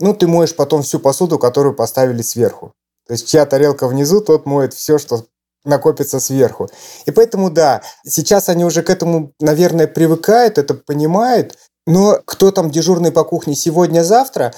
ну, 0.00 0.14
ты 0.14 0.26
моешь 0.26 0.54
потом 0.54 0.82
всю 0.82 0.98
посуду, 0.98 1.38
которую 1.38 1.74
поставили 1.74 2.22
сверху. 2.22 2.72
То 3.06 3.12
есть 3.12 3.28
чья 3.28 3.46
тарелка 3.46 3.88
внизу, 3.88 4.20
тот 4.20 4.46
моет 4.46 4.74
все, 4.74 4.98
что 4.98 5.24
накопится 5.64 6.20
сверху. 6.20 6.68
И 7.06 7.10
поэтому, 7.10 7.50
да, 7.50 7.82
сейчас 8.04 8.48
они 8.48 8.64
уже 8.64 8.82
к 8.82 8.90
этому, 8.90 9.32
наверное, 9.40 9.86
привыкают, 9.86 10.58
это 10.58 10.74
понимают, 10.74 11.58
но 11.86 12.18
кто 12.24 12.50
там 12.52 12.70
дежурный 12.70 13.12
по 13.12 13.24
кухне 13.24 13.54
сегодня-завтра, 13.54 14.52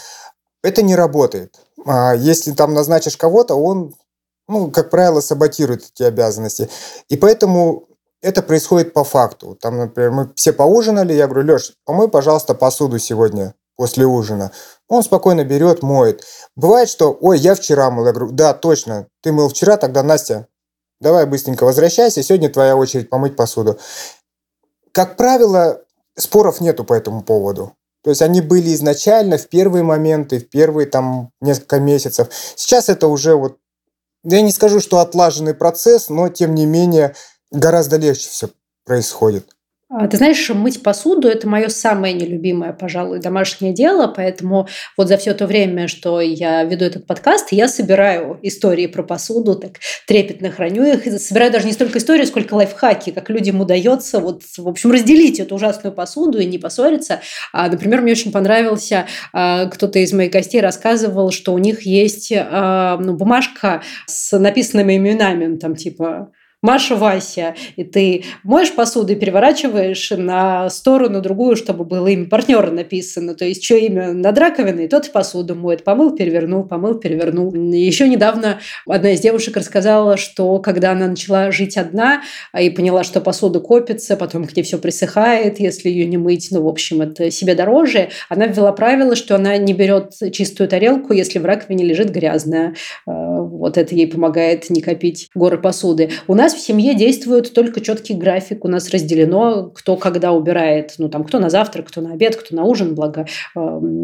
это 0.62 0.82
не 0.82 0.94
работает. 0.94 1.60
А 1.86 2.14
если 2.14 2.52
там 2.52 2.74
назначишь 2.74 3.16
кого-то, 3.16 3.54
он, 3.54 3.94
ну, 4.50 4.70
как 4.70 4.90
правило, 4.90 5.20
саботирует 5.20 5.90
эти 5.94 6.02
обязанности. 6.02 6.68
И 7.08 7.16
поэтому 7.16 7.88
это 8.20 8.42
происходит 8.42 8.92
по 8.92 9.04
факту. 9.04 9.56
Там, 9.60 9.78
например, 9.78 10.10
мы 10.10 10.30
все 10.34 10.52
поужинали, 10.52 11.12
я 11.12 11.26
говорю, 11.26 11.52
Леш, 11.54 11.72
помой, 11.84 12.08
пожалуйста, 12.08 12.54
посуду 12.54 12.98
сегодня 12.98 13.54
после 13.76 14.04
ужина. 14.04 14.52
Он 14.88 15.02
спокойно 15.02 15.44
берет, 15.44 15.82
моет. 15.82 16.24
Бывает, 16.54 16.88
что, 16.88 17.16
ой, 17.18 17.38
я 17.38 17.54
вчера 17.54 17.90
мыл. 17.90 18.04
Я 18.04 18.12
говорю, 18.12 18.32
да, 18.32 18.52
точно, 18.52 19.06
ты 19.22 19.32
мыл 19.32 19.48
вчера, 19.48 19.76
тогда, 19.76 20.02
Настя, 20.02 20.48
давай 21.00 21.24
быстренько 21.26 21.64
возвращайся, 21.64 22.22
сегодня 22.22 22.50
твоя 22.50 22.76
очередь 22.76 23.08
помыть 23.08 23.36
посуду. 23.36 23.78
Как 24.92 25.16
правило, 25.16 25.80
споров 26.16 26.60
нету 26.60 26.84
по 26.84 26.92
этому 26.92 27.22
поводу. 27.22 27.72
То 28.02 28.10
есть 28.10 28.22
они 28.22 28.40
были 28.40 28.74
изначально 28.74 29.38
в 29.38 29.48
первые 29.48 29.82
моменты, 29.82 30.40
в 30.40 30.48
первые 30.48 30.86
там 30.86 31.30
несколько 31.40 31.78
месяцев. 31.80 32.28
Сейчас 32.56 32.88
это 32.88 33.08
уже 33.08 33.34
вот, 33.34 33.58
я 34.22 34.42
не 34.42 34.52
скажу, 34.52 34.80
что 34.80 34.98
отлаженный 34.98 35.54
процесс, 35.54 36.08
но 36.08 36.28
тем 36.28 36.54
не 36.54 36.66
менее 36.66 37.14
гораздо 37.50 37.96
легче 37.96 38.28
все 38.28 38.50
происходит. 38.84 39.54
А, 39.92 40.06
ты 40.06 40.18
знаешь, 40.18 40.48
мыть 40.50 40.84
посуду– 40.84 41.26
это 41.30 41.48
мое 41.48 41.68
самое 41.68 42.14
нелюбимое, 42.14 42.72
пожалуй, 42.72 43.18
домашнее 43.18 43.72
дело, 43.72 44.06
поэтому 44.06 44.68
вот 44.96 45.08
за 45.08 45.16
все 45.16 45.34
то 45.34 45.48
время, 45.48 45.88
что 45.88 46.20
я 46.20 46.62
веду 46.62 46.84
этот 46.84 47.08
подкаст, 47.08 47.48
я 47.50 47.66
собираю 47.66 48.38
истории 48.42 48.86
про 48.86 49.02
посуду, 49.02 49.56
так 49.56 49.80
трепетно 50.06 50.52
храню 50.52 50.84
их, 50.84 51.20
собираю 51.20 51.50
даже 51.50 51.66
не 51.66 51.72
столько 51.72 51.98
истории, 51.98 52.24
сколько 52.24 52.54
лайфхаки, 52.54 53.10
как 53.10 53.30
людям 53.30 53.60
удается 53.60 54.20
вот, 54.20 54.44
в 54.56 54.68
общем, 54.68 54.92
разделить 54.92 55.40
эту 55.40 55.56
ужасную 55.56 55.92
посуду 55.92 56.38
и 56.38 56.46
не 56.46 56.58
поссориться. 56.58 57.20
А, 57.52 57.68
например, 57.68 58.00
мне 58.00 58.12
очень 58.12 58.30
понравился, 58.30 59.06
а, 59.32 59.66
кто-то 59.66 59.98
из 59.98 60.12
моих 60.12 60.30
гостей 60.30 60.60
рассказывал, 60.60 61.32
что 61.32 61.52
у 61.52 61.58
них 61.58 61.82
есть 61.82 62.30
ну, 62.30 63.14
бумажка 63.14 63.82
с 64.06 64.38
написанными 64.38 64.96
именами, 64.96 65.56
там 65.56 65.74
типа 65.74 66.30
Маша, 66.62 66.94
Вася, 66.94 67.54
и 67.76 67.84
ты 67.84 68.24
моешь 68.42 68.74
посуду 68.74 69.14
и 69.14 69.16
переворачиваешь 69.16 70.10
на 70.10 70.68
сторону 70.68 71.22
другую, 71.22 71.56
чтобы 71.56 71.84
было 71.84 72.06
имя 72.08 72.26
партнера 72.28 72.70
написано. 72.70 73.34
То 73.34 73.46
есть, 73.46 73.64
что 73.64 73.76
имя 73.76 74.12
над 74.12 74.36
раковиной, 74.38 74.86
тот 74.86 75.08
и 75.08 75.10
посуду 75.10 75.54
моет. 75.54 75.84
Помыл, 75.84 76.14
перевернул, 76.14 76.64
помыл, 76.64 76.96
перевернул. 76.96 77.54
Еще 77.54 78.08
недавно 78.08 78.60
одна 78.86 79.12
из 79.12 79.20
девушек 79.20 79.56
рассказала, 79.56 80.18
что 80.18 80.58
когда 80.58 80.90
она 80.90 81.06
начала 81.06 81.50
жить 81.50 81.78
одна 81.78 82.22
и 82.58 82.68
поняла, 82.68 83.04
что 83.04 83.22
посуда 83.22 83.60
копится, 83.60 84.18
потом 84.18 84.46
к 84.46 84.54
ней 84.54 84.62
все 84.62 84.76
присыхает, 84.76 85.60
если 85.60 85.88
ее 85.88 86.04
не 86.04 86.18
мыть, 86.18 86.48
ну, 86.50 86.62
в 86.62 86.68
общем, 86.68 87.00
это 87.00 87.30
себе 87.30 87.54
дороже, 87.54 88.10
она 88.28 88.46
ввела 88.46 88.72
правило, 88.72 89.16
что 89.16 89.34
она 89.34 89.56
не 89.56 89.72
берет 89.72 90.12
чистую 90.32 90.68
тарелку, 90.68 91.14
если 91.14 91.38
в 91.38 91.44
раковине 91.46 91.86
лежит 91.86 92.10
грязная. 92.10 92.74
А, 93.06 93.40
вот 93.40 93.78
это 93.78 93.94
ей 93.94 94.06
помогает 94.06 94.68
не 94.68 94.82
копить 94.82 95.30
горы 95.34 95.56
посуды. 95.56 96.10
У 96.26 96.34
нас 96.34 96.49
нас 96.50 96.60
в 96.60 96.64
семье 96.64 96.94
действует 96.94 97.52
только 97.54 97.80
четкий 97.80 98.14
график. 98.14 98.64
У 98.64 98.68
нас 98.68 98.90
разделено, 98.90 99.70
кто 99.70 99.96
когда 99.96 100.32
убирает. 100.32 100.94
Ну, 100.98 101.08
там, 101.08 101.24
кто 101.24 101.38
на 101.38 101.50
завтрак, 101.50 101.88
кто 101.88 102.00
на 102.00 102.12
обед, 102.12 102.36
кто 102.36 102.56
на 102.56 102.64
ужин. 102.64 102.94
Благо, 102.94 103.26
э, 103.54 103.58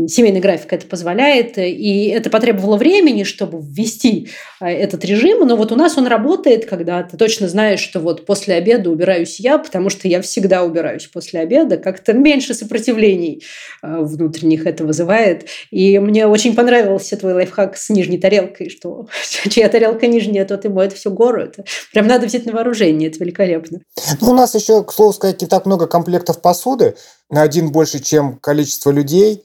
семейный 0.08 0.40
график 0.40 0.72
это 0.72 0.86
позволяет. 0.86 1.58
И 1.58 2.06
это 2.08 2.30
потребовало 2.30 2.76
времени, 2.76 3.24
чтобы 3.24 3.58
ввести 3.60 4.28
э, 4.60 4.66
этот 4.66 5.04
режим. 5.04 5.46
Но 5.46 5.56
вот 5.56 5.72
у 5.72 5.76
нас 5.76 5.98
он 5.98 6.06
работает, 6.06 6.66
когда 6.66 7.02
ты 7.02 7.16
точно 7.16 7.48
знаешь, 7.48 7.80
что 7.80 8.00
вот 8.00 8.24
после 8.26 8.54
обеда 8.54 8.90
убираюсь 8.90 9.40
я, 9.40 9.58
потому 9.58 9.90
что 9.90 10.08
я 10.08 10.20
всегда 10.22 10.62
убираюсь 10.62 11.06
после 11.06 11.40
обеда. 11.40 11.76
Как-то 11.76 12.12
меньше 12.12 12.54
сопротивлений 12.54 13.42
э, 13.82 13.98
внутренних 14.00 14.66
это 14.66 14.84
вызывает. 14.84 15.46
И 15.70 15.98
мне 15.98 16.26
очень 16.26 16.54
понравился 16.54 17.16
твой 17.16 17.34
лайфхак 17.34 17.76
с 17.76 17.90
нижней 17.90 18.18
тарелкой, 18.18 18.70
что 18.70 19.08
чья 19.48 19.68
тарелка 19.68 20.06
нижняя, 20.06 20.44
тот 20.44 20.64
и 20.64 20.68
моет 20.68 20.92
всю 20.92 21.10
гору. 21.10 21.42
Это 21.42 21.64
прям 21.92 22.06
надо 22.06 22.28
взять 22.36 22.46
на 22.46 22.52
вооружение, 22.52 23.08
это 23.08 23.18
великолепно. 23.18 23.80
Ну, 24.20 24.30
у 24.30 24.34
нас 24.34 24.54
еще, 24.54 24.84
к 24.84 24.92
слову 24.92 25.12
сказать, 25.12 25.40
не 25.40 25.46
так 25.46 25.66
много 25.66 25.86
комплектов 25.86 26.40
посуды, 26.40 26.96
на 27.30 27.42
один 27.42 27.72
больше, 27.72 27.98
чем 28.00 28.38
количество 28.38 28.90
людей, 28.90 29.44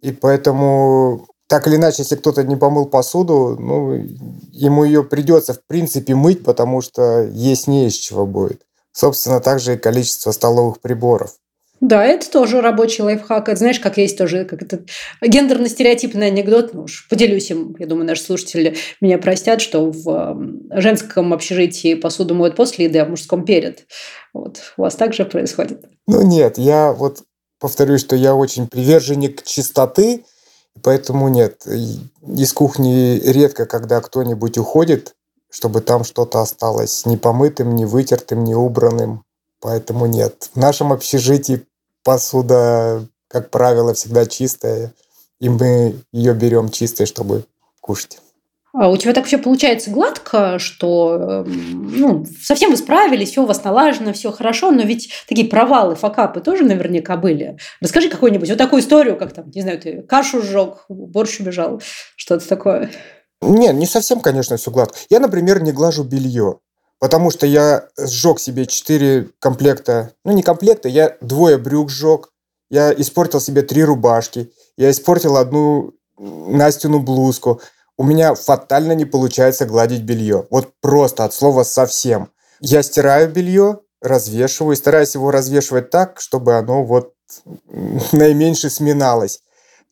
и 0.00 0.12
поэтому 0.12 1.26
так 1.46 1.66
или 1.66 1.76
иначе, 1.76 2.02
если 2.02 2.16
кто-то 2.16 2.44
не 2.44 2.56
помыл 2.56 2.86
посуду, 2.86 3.56
ну, 3.58 3.94
ему 4.52 4.84
ее 4.84 5.04
придется, 5.04 5.54
в 5.54 5.64
принципе, 5.66 6.14
мыть, 6.14 6.44
потому 6.44 6.80
что 6.80 7.22
есть 7.24 7.66
не 7.66 7.86
из 7.86 7.94
чего 7.94 8.26
будет. 8.26 8.62
Собственно, 8.92 9.40
также 9.40 9.74
и 9.74 9.78
количество 9.78 10.32
столовых 10.32 10.80
приборов. 10.80 11.34
Да, 11.82 12.04
это 12.04 12.30
тоже 12.30 12.60
рабочий 12.60 13.02
лайфхак. 13.02 13.48
Это, 13.48 13.58
знаешь, 13.58 13.80
как 13.80 13.98
есть 13.98 14.16
тоже 14.16 14.44
как 14.44 14.62
это, 14.62 14.84
гендерно-стереотипный 15.20 16.28
анекдот. 16.28 16.74
Ну 16.74 16.84
уж 16.84 17.08
поделюсь 17.08 17.50
им. 17.50 17.74
Я 17.76 17.86
думаю, 17.86 18.06
наши 18.06 18.22
слушатели 18.22 18.76
меня 19.00 19.18
простят, 19.18 19.60
что 19.60 19.90
в 19.90 20.38
женском 20.70 21.34
общежитии 21.34 21.94
посуду 21.94 22.36
моют 22.36 22.54
после 22.54 22.84
еды, 22.84 23.00
а 23.00 23.04
в 23.04 23.10
мужском 23.10 23.44
перед. 23.44 23.84
Вот. 24.32 24.60
У 24.76 24.82
вас 24.82 24.94
также 24.94 25.24
происходит? 25.24 25.84
Ну 26.06 26.22
нет, 26.22 26.56
я 26.56 26.92
вот 26.92 27.24
повторюсь, 27.58 28.02
что 28.02 28.14
я 28.14 28.36
очень 28.36 28.68
приверженник 28.68 29.42
чистоты, 29.42 30.24
поэтому 30.84 31.28
нет. 31.28 31.66
Из 31.66 32.52
кухни 32.52 33.20
редко, 33.24 33.66
когда 33.66 34.00
кто-нибудь 34.00 34.56
уходит, 34.56 35.14
чтобы 35.50 35.80
там 35.80 36.04
что-то 36.04 36.42
осталось 36.42 37.06
непомытым, 37.06 37.74
не 37.74 37.86
вытертым, 37.86 38.44
не 38.44 38.54
убранным. 38.54 39.24
Поэтому 39.60 40.06
нет. 40.06 40.50
В 40.54 40.58
нашем 40.58 40.92
общежитии 40.92 41.62
посуда, 42.04 43.06
как 43.28 43.50
правило, 43.50 43.94
всегда 43.94 44.26
чистая, 44.26 44.92
и 45.40 45.48
мы 45.48 45.96
ее 46.12 46.34
берем 46.34 46.68
чистой, 46.68 47.06
чтобы 47.06 47.44
кушать. 47.80 48.18
А 48.74 48.88
у 48.88 48.96
тебя 48.96 49.12
так 49.12 49.26
все 49.26 49.36
получается 49.36 49.90
гладко, 49.90 50.58
что 50.58 51.44
эм, 51.46 51.92
ну, 51.94 52.26
совсем 52.42 52.70
вы 52.70 52.78
справились, 52.78 53.30
все 53.30 53.42
у 53.42 53.46
вас 53.46 53.62
налажено, 53.64 54.14
все 54.14 54.32
хорошо, 54.32 54.70
но 54.70 54.80
ведь 54.82 55.10
такие 55.28 55.46
провалы, 55.46 55.94
факапы 55.94 56.40
тоже 56.40 56.64
наверняка 56.64 57.18
были. 57.18 57.58
Расскажи 57.82 58.08
какую-нибудь 58.08 58.48
вот 58.48 58.56
такую 58.56 58.80
историю, 58.80 59.18
как 59.18 59.34
там, 59.34 59.50
не 59.50 59.60
знаю, 59.60 59.78
ты 59.78 60.00
кашу 60.02 60.40
сжег, 60.40 60.86
борщ 60.88 61.40
убежал, 61.40 61.82
что-то 62.16 62.48
такое. 62.48 62.90
Нет, 63.42 63.74
не 63.74 63.86
совсем, 63.86 64.20
конечно, 64.20 64.56
все 64.56 64.70
гладко. 64.70 64.96
Я, 65.10 65.20
например, 65.20 65.62
не 65.62 65.72
глажу 65.72 66.02
белье. 66.02 66.60
Потому 67.02 67.32
что 67.32 67.46
я 67.48 67.88
сжег 67.98 68.38
себе 68.38 68.64
4 68.64 69.30
комплекта, 69.40 70.12
ну 70.24 70.30
не 70.30 70.44
комплекта, 70.44 70.88
я 70.88 71.16
двое 71.20 71.58
брюк 71.58 71.90
сжег, 71.90 72.28
я 72.70 72.92
испортил 72.92 73.40
себе 73.40 73.62
три 73.62 73.82
рубашки, 73.82 74.52
я 74.76 74.88
испортил 74.88 75.36
одну 75.36 75.94
Настину 76.16 77.00
блузку. 77.00 77.60
У 77.98 78.04
меня 78.04 78.36
фатально 78.36 78.92
не 78.92 79.04
получается 79.04 79.66
гладить 79.66 80.02
белье. 80.02 80.46
Вот 80.48 80.74
просто 80.80 81.24
от 81.24 81.34
слова 81.34 81.64
совсем. 81.64 82.28
Я 82.60 82.84
стираю 82.84 83.28
белье, 83.32 83.80
развешиваю, 84.00 84.76
стараюсь 84.76 85.16
его 85.16 85.32
развешивать 85.32 85.90
так, 85.90 86.20
чтобы 86.20 86.54
оно 86.54 86.84
вот 86.84 87.14
наименьше 88.12 88.70
сминалось. 88.70 89.40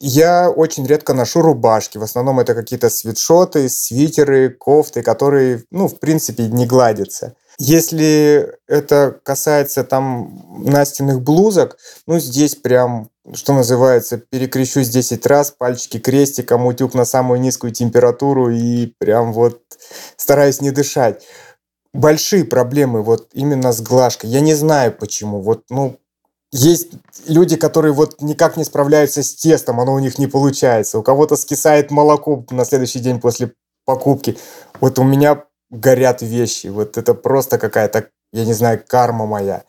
Я 0.00 0.48
очень 0.48 0.86
редко 0.86 1.12
ношу 1.12 1.42
рубашки. 1.42 1.98
В 1.98 2.02
основном 2.02 2.40
это 2.40 2.54
какие-то 2.54 2.88
свитшоты, 2.88 3.68
свитеры, 3.68 4.48
кофты, 4.48 5.02
которые, 5.02 5.64
ну, 5.70 5.88
в 5.88 5.98
принципе, 5.98 6.48
не 6.48 6.66
гладятся. 6.66 7.34
Если 7.58 8.50
это 8.66 9.20
касается 9.22 9.84
там 9.84 10.42
настенных 10.64 11.20
блузок, 11.20 11.76
ну, 12.06 12.18
здесь 12.18 12.56
прям, 12.56 13.10
что 13.34 13.52
называется, 13.52 14.16
перекрещусь 14.16 14.88
10 14.88 15.26
раз, 15.26 15.50
пальчики 15.50 15.98
крестиком, 15.98 16.64
утюг 16.64 16.94
на 16.94 17.04
самую 17.04 17.38
низкую 17.38 17.74
температуру 17.74 18.48
и 18.48 18.86
прям 18.96 19.34
вот 19.34 19.60
стараюсь 20.16 20.62
не 20.62 20.70
дышать. 20.70 21.22
Большие 21.92 22.46
проблемы 22.46 23.02
вот 23.02 23.28
именно 23.34 23.72
с 23.74 23.82
глажкой. 23.82 24.30
Я 24.30 24.40
не 24.40 24.54
знаю 24.54 24.96
почему. 24.98 25.42
Вот, 25.42 25.64
ну, 25.68 25.98
есть 26.52 26.88
люди, 27.26 27.56
которые 27.56 27.92
вот 27.92 28.20
никак 28.20 28.56
не 28.56 28.64
справляются 28.64 29.22
с 29.22 29.34
тестом, 29.34 29.80
оно 29.80 29.94
у 29.94 29.98
них 29.98 30.18
не 30.18 30.26
получается. 30.26 30.98
У 30.98 31.02
кого-то 31.02 31.36
скисает 31.36 31.90
молоко 31.90 32.44
на 32.50 32.64
следующий 32.64 32.98
день 32.98 33.20
после 33.20 33.52
покупки. 33.84 34.36
Вот 34.80 34.98
у 34.98 35.04
меня 35.04 35.44
горят 35.70 36.22
вещи. 36.22 36.66
Вот 36.66 36.98
это 36.98 37.14
просто 37.14 37.58
какая-то, 37.58 38.08
я 38.32 38.44
не 38.44 38.52
знаю, 38.52 38.82
карма 38.84 39.26
моя. 39.26 39.62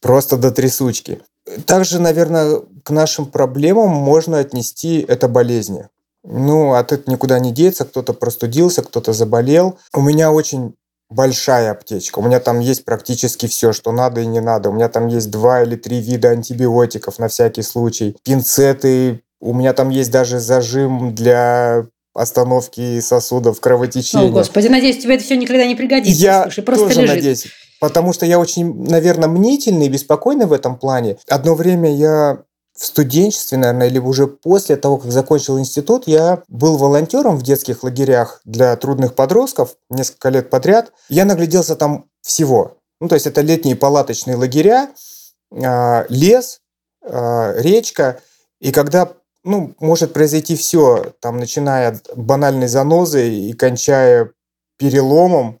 Просто 0.00 0.36
до 0.36 0.52
трясучки. 0.52 1.20
Также, 1.66 1.98
наверное, 1.98 2.60
к 2.84 2.90
нашим 2.90 3.26
проблемам 3.26 3.88
можно 3.88 4.38
отнести 4.38 5.00
это 5.00 5.26
болезни. 5.28 5.88
Ну, 6.24 6.74
от 6.74 6.92
этого 6.92 7.10
никуда 7.10 7.40
не 7.40 7.50
деться. 7.50 7.84
Кто-то 7.84 8.12
простудился, 8.12 8.82
кто-то 8.82 9.12
заболел. 9.12 9.78
У 9.92 10.00
меня 10.00 10.30
очень 10.30 10.74
большая 11.12 11.70
аптечка. 11.70 12.18
У 12.18 12.22
меня 12.22 12.40
там 12.40 12.60
есть 12.60 12.84
практически 12.84 13.46
все, 13.46 13.72
что 13.72 13.92
надо 13.92 14.20
и 14.20 14.26
не 14.26 14.40
надо. 14.40 14.70
У 14.70 14.72
меня 14.72 14.88
там 14.88 15.06
есть 15.08 15.30
два 15.30 15.62
или 15.62 15.76
три 15.76 16.00
вида 16.00 16.30
антибиотиков 16.30 17.18
на 17.18 17.28
всякий 17.28 17.62
случай. 17.62 18.16
Пинцеты. 18.24 19.22
У 19.40 19.54
меня 19.54 19.72
там 19.72 19.88
есть 19.90 20.10
даже 20.10 20.38
зажим 20.38 21.14
для 21.14 21.86
остановки 22.14 23.00
сосудов, 23.00 23.60
кровотечения. 23.60 24.28
О, 24.28 24.30
Господи, 24.30 24.68
надеюсь, 24.68 25.02
тебе 25.02 25.14
это 25.16 25.24
все 25.24 25.36
никогда 25.36 25.66
не 25.66 25.74
пригодится. 25.74 26.22
Я 26.22 26.42
Слушай, 26.44 26.64
просто 26.64 26.88
тоже 26.88 27.02
лежит. 27.02 27.16
надеюсь. 27.16 27.46
Потому 27.80 28.12
что 28.12 28.26
я 28.26 28.38
очень, 28.38 28.84
наверное, 28.84 29.28
мнительный 29.28 29.86
и 29.86 29.88
беспокойный 29.88 30.46
в 30.46 30.52
этом 30.52 30.76
плане. 30.76 31.16
Одно 31.28 31.54
время 31.54 31.92
я 31.92 32.42
в 32.82 32.84
студенчестве, 32.84 33.58
наверное, 33.58 33.86
или 33.86 34.00
уже 34.00 34.26
после 34.26 34.74
того, 34.74 34.98
как 34.98 35.12
закончил 35.12 35.56
институт, 35.56 36.08
я 36.08 36.42
был 36.48 36.76
волонтером 36.76 37.36
в 37.36 37.44
детских 37.44 37.84
лагерях 37.84 38.40
для 38.44 38.74
трудных 38.74 39.14
подростков 39.14 39.76
несколько 39.88 40.30
лет 40.30 40.50
подряд. 40.50 40.92
Я 41.08 41.24
нагляделся 41.24 41.76
там 41.76 42.06
всего. 42.22 42.78
Ну, 43.00 43.06
то 43.06 43.14
есть 43.14 43.28
это 43.28 43.40
летние 43.40 43.76
палаточные 43.76 44.34
лагеря, 44.34 44.90
а, 45.52 46.06
лес, 46.08 46.58
а, 47.04 47.54
речка. 47.56 48.20
И 48.60 48.72
когда 48.72 49.12
ну, 49.44 49.76
может 49.78 50.12
произойти 50.12 50.56
все, 50.56 51.14
там, 51.20 51.38
начиная 51.38 51.90
от 51.90 52.10
банальной 52.16 52.66
занозы 52.66 53.32
и 53.32 53.52
кончая 53.52 54.32
переломом, 54.76 55.60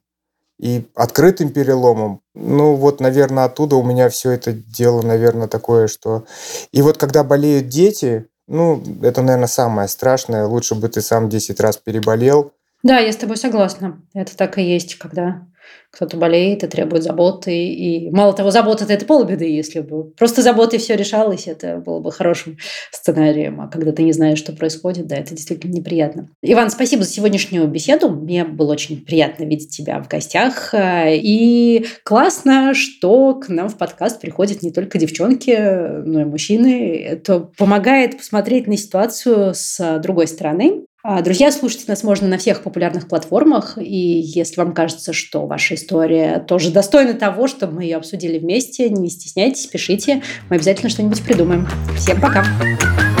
и 0.62 0.86
открытым 0.94 1.50
переломом. 1.50 2.20
Ну, 2.36 2.76
вот, 2.76 3.00
наверное, 3.00 3.44
оттуда 3.44 3.74
у 3.74 3.82
меня 3.82 4.08
все 4.08 4.30
это 4.30 4.52
дело, 4.52 5.02
наверное, 5.02 5.48
такое, 5.48 5.88
что... 5.88 6.24
И 6.70 6.82
вот 6.82 6.98
когда 6.98 7.24
болеют 7.24 7.68
дети, 7.68 8.28
ну, 8.46 8.80
это, 9.02 9.22
наверное, 9.22 9.48
самое 9.48 9.88
страшное. 9.88 10.46
Лучше 10.46 10.76
бы 10.76 10.88
ты 10.88 11.02
сам 11.02 11.28
10 11.28 11.58
раз 11.58 11.78
переболел. 11.78 12.52
Да, 12.84 12.98
я 12.98 13.12
с 13.12 13.16
тобой 13.16 13.38
согласна. 13.38 14.00
Это 14.14 14.36
так 14.36 14.56
и 14.56 14.62
есть, 14.62 14.98
когда 14.98 15.42
кто-то 15.90 16.16
болеет 16.16 16.64
и 16.64 16.66
требует 16.66 17.02
заботы. 17.02 17.52
И 17.52 18.10
мало 18.10 18.32
того, 18.32 18.50
забота 18.50 18.86
это 18.88 19.04
полбеды, 19.04 19.44
если 19.44 19.80
бы 19.80 20.04
просто 20.04 20.40
заботой 20.42 20.78
все 20.78 20.96
решалось, 20.96 21.46
это 21.46 21.76
было 21.76 22.00
бы 22.00 22.10
хорошим 22.10 22.56
сценарием. 22.90 23.60
А 23.60 23.68
когда 23.68 23.92
ты 23.92 24.02
не 24.02 24.12
знаешь, 24.12 24.38
что 24.38 24.52
происходит, 24.52 25.06
да, 25.06 25.16
это 25.16 25.34
действительно 25.34 25.72
неприятно. 25.72 26.28
Иван, 26.42 26.70
спасибо 26.70 27.02
за 27.02 27.10
сегодняшнюю 27.10 27.68
беседу. 27.68 28.08
Мне 28.08 28.44
было 28.44 28.72
очень 28.72 29.04
приятно 29.04 29.44
видеть 29.44 29.76
тебя 29.76 30.02
в 30.02 30.08
гостях. 30.08 30.74
И 30.74 31.84
классно, 32.04 32.72
что 32.74 33.34
к 33.34 33.48
нам 33.48 33.68
в 33.68 33.76
подкаст 33.76 34.20
приходят 34.20 34.62
не 34.62 34.72
только 34.72 34.98
девчонки, 34.98 35.56
но 36.04 36.22
и 36.22 36.24
мужчины. 36.24 37.02
Это 37.02 37.40
помогает 37.58 38.16
посмотреть 38.16 38.66
на 38.66 38.76
ситуацию 38.76 39.52
с 39.54 39.98
другой 40.02 40.26
стороны. 40.26 40.86
А, 41.04 41.20
друзья, 41.20 41.50
слушать 41.50 41.88
нас 41.88 42.04
можно 42.04 42.28
на 42.28 42.38
всех 42.38 42.62
популярных 42.62 43.08
платформах, 43.08 43.76
и 43.76 44.20
если 44.20 44.60
вам 44.60 44.72
кажется, 44.72 45.12
что 45.12 45.46
ваша 45.46 45.74
история 45.74 46.38
тоже 46.38 46.70
достойна 46.70 47.14
того, 47.14 47.48
чтобы 47.48 47.74
мы 47.74 47.82
ее 47.82 47.96
обсудили 47.96 48.38
вместе, 48.38 48.88
не 48.88 49.10
стесняйтесь, 49.10 49.66
пишите, 49.66 50.22
мы 50.48 50.56
обязательно 50.56 50.90
что-нибудь 50.90 51.22
придумаем. 51.22 51.66
Всем 51.96 52.20
пока! 52.20 52.44
Пока. 52.58 53.11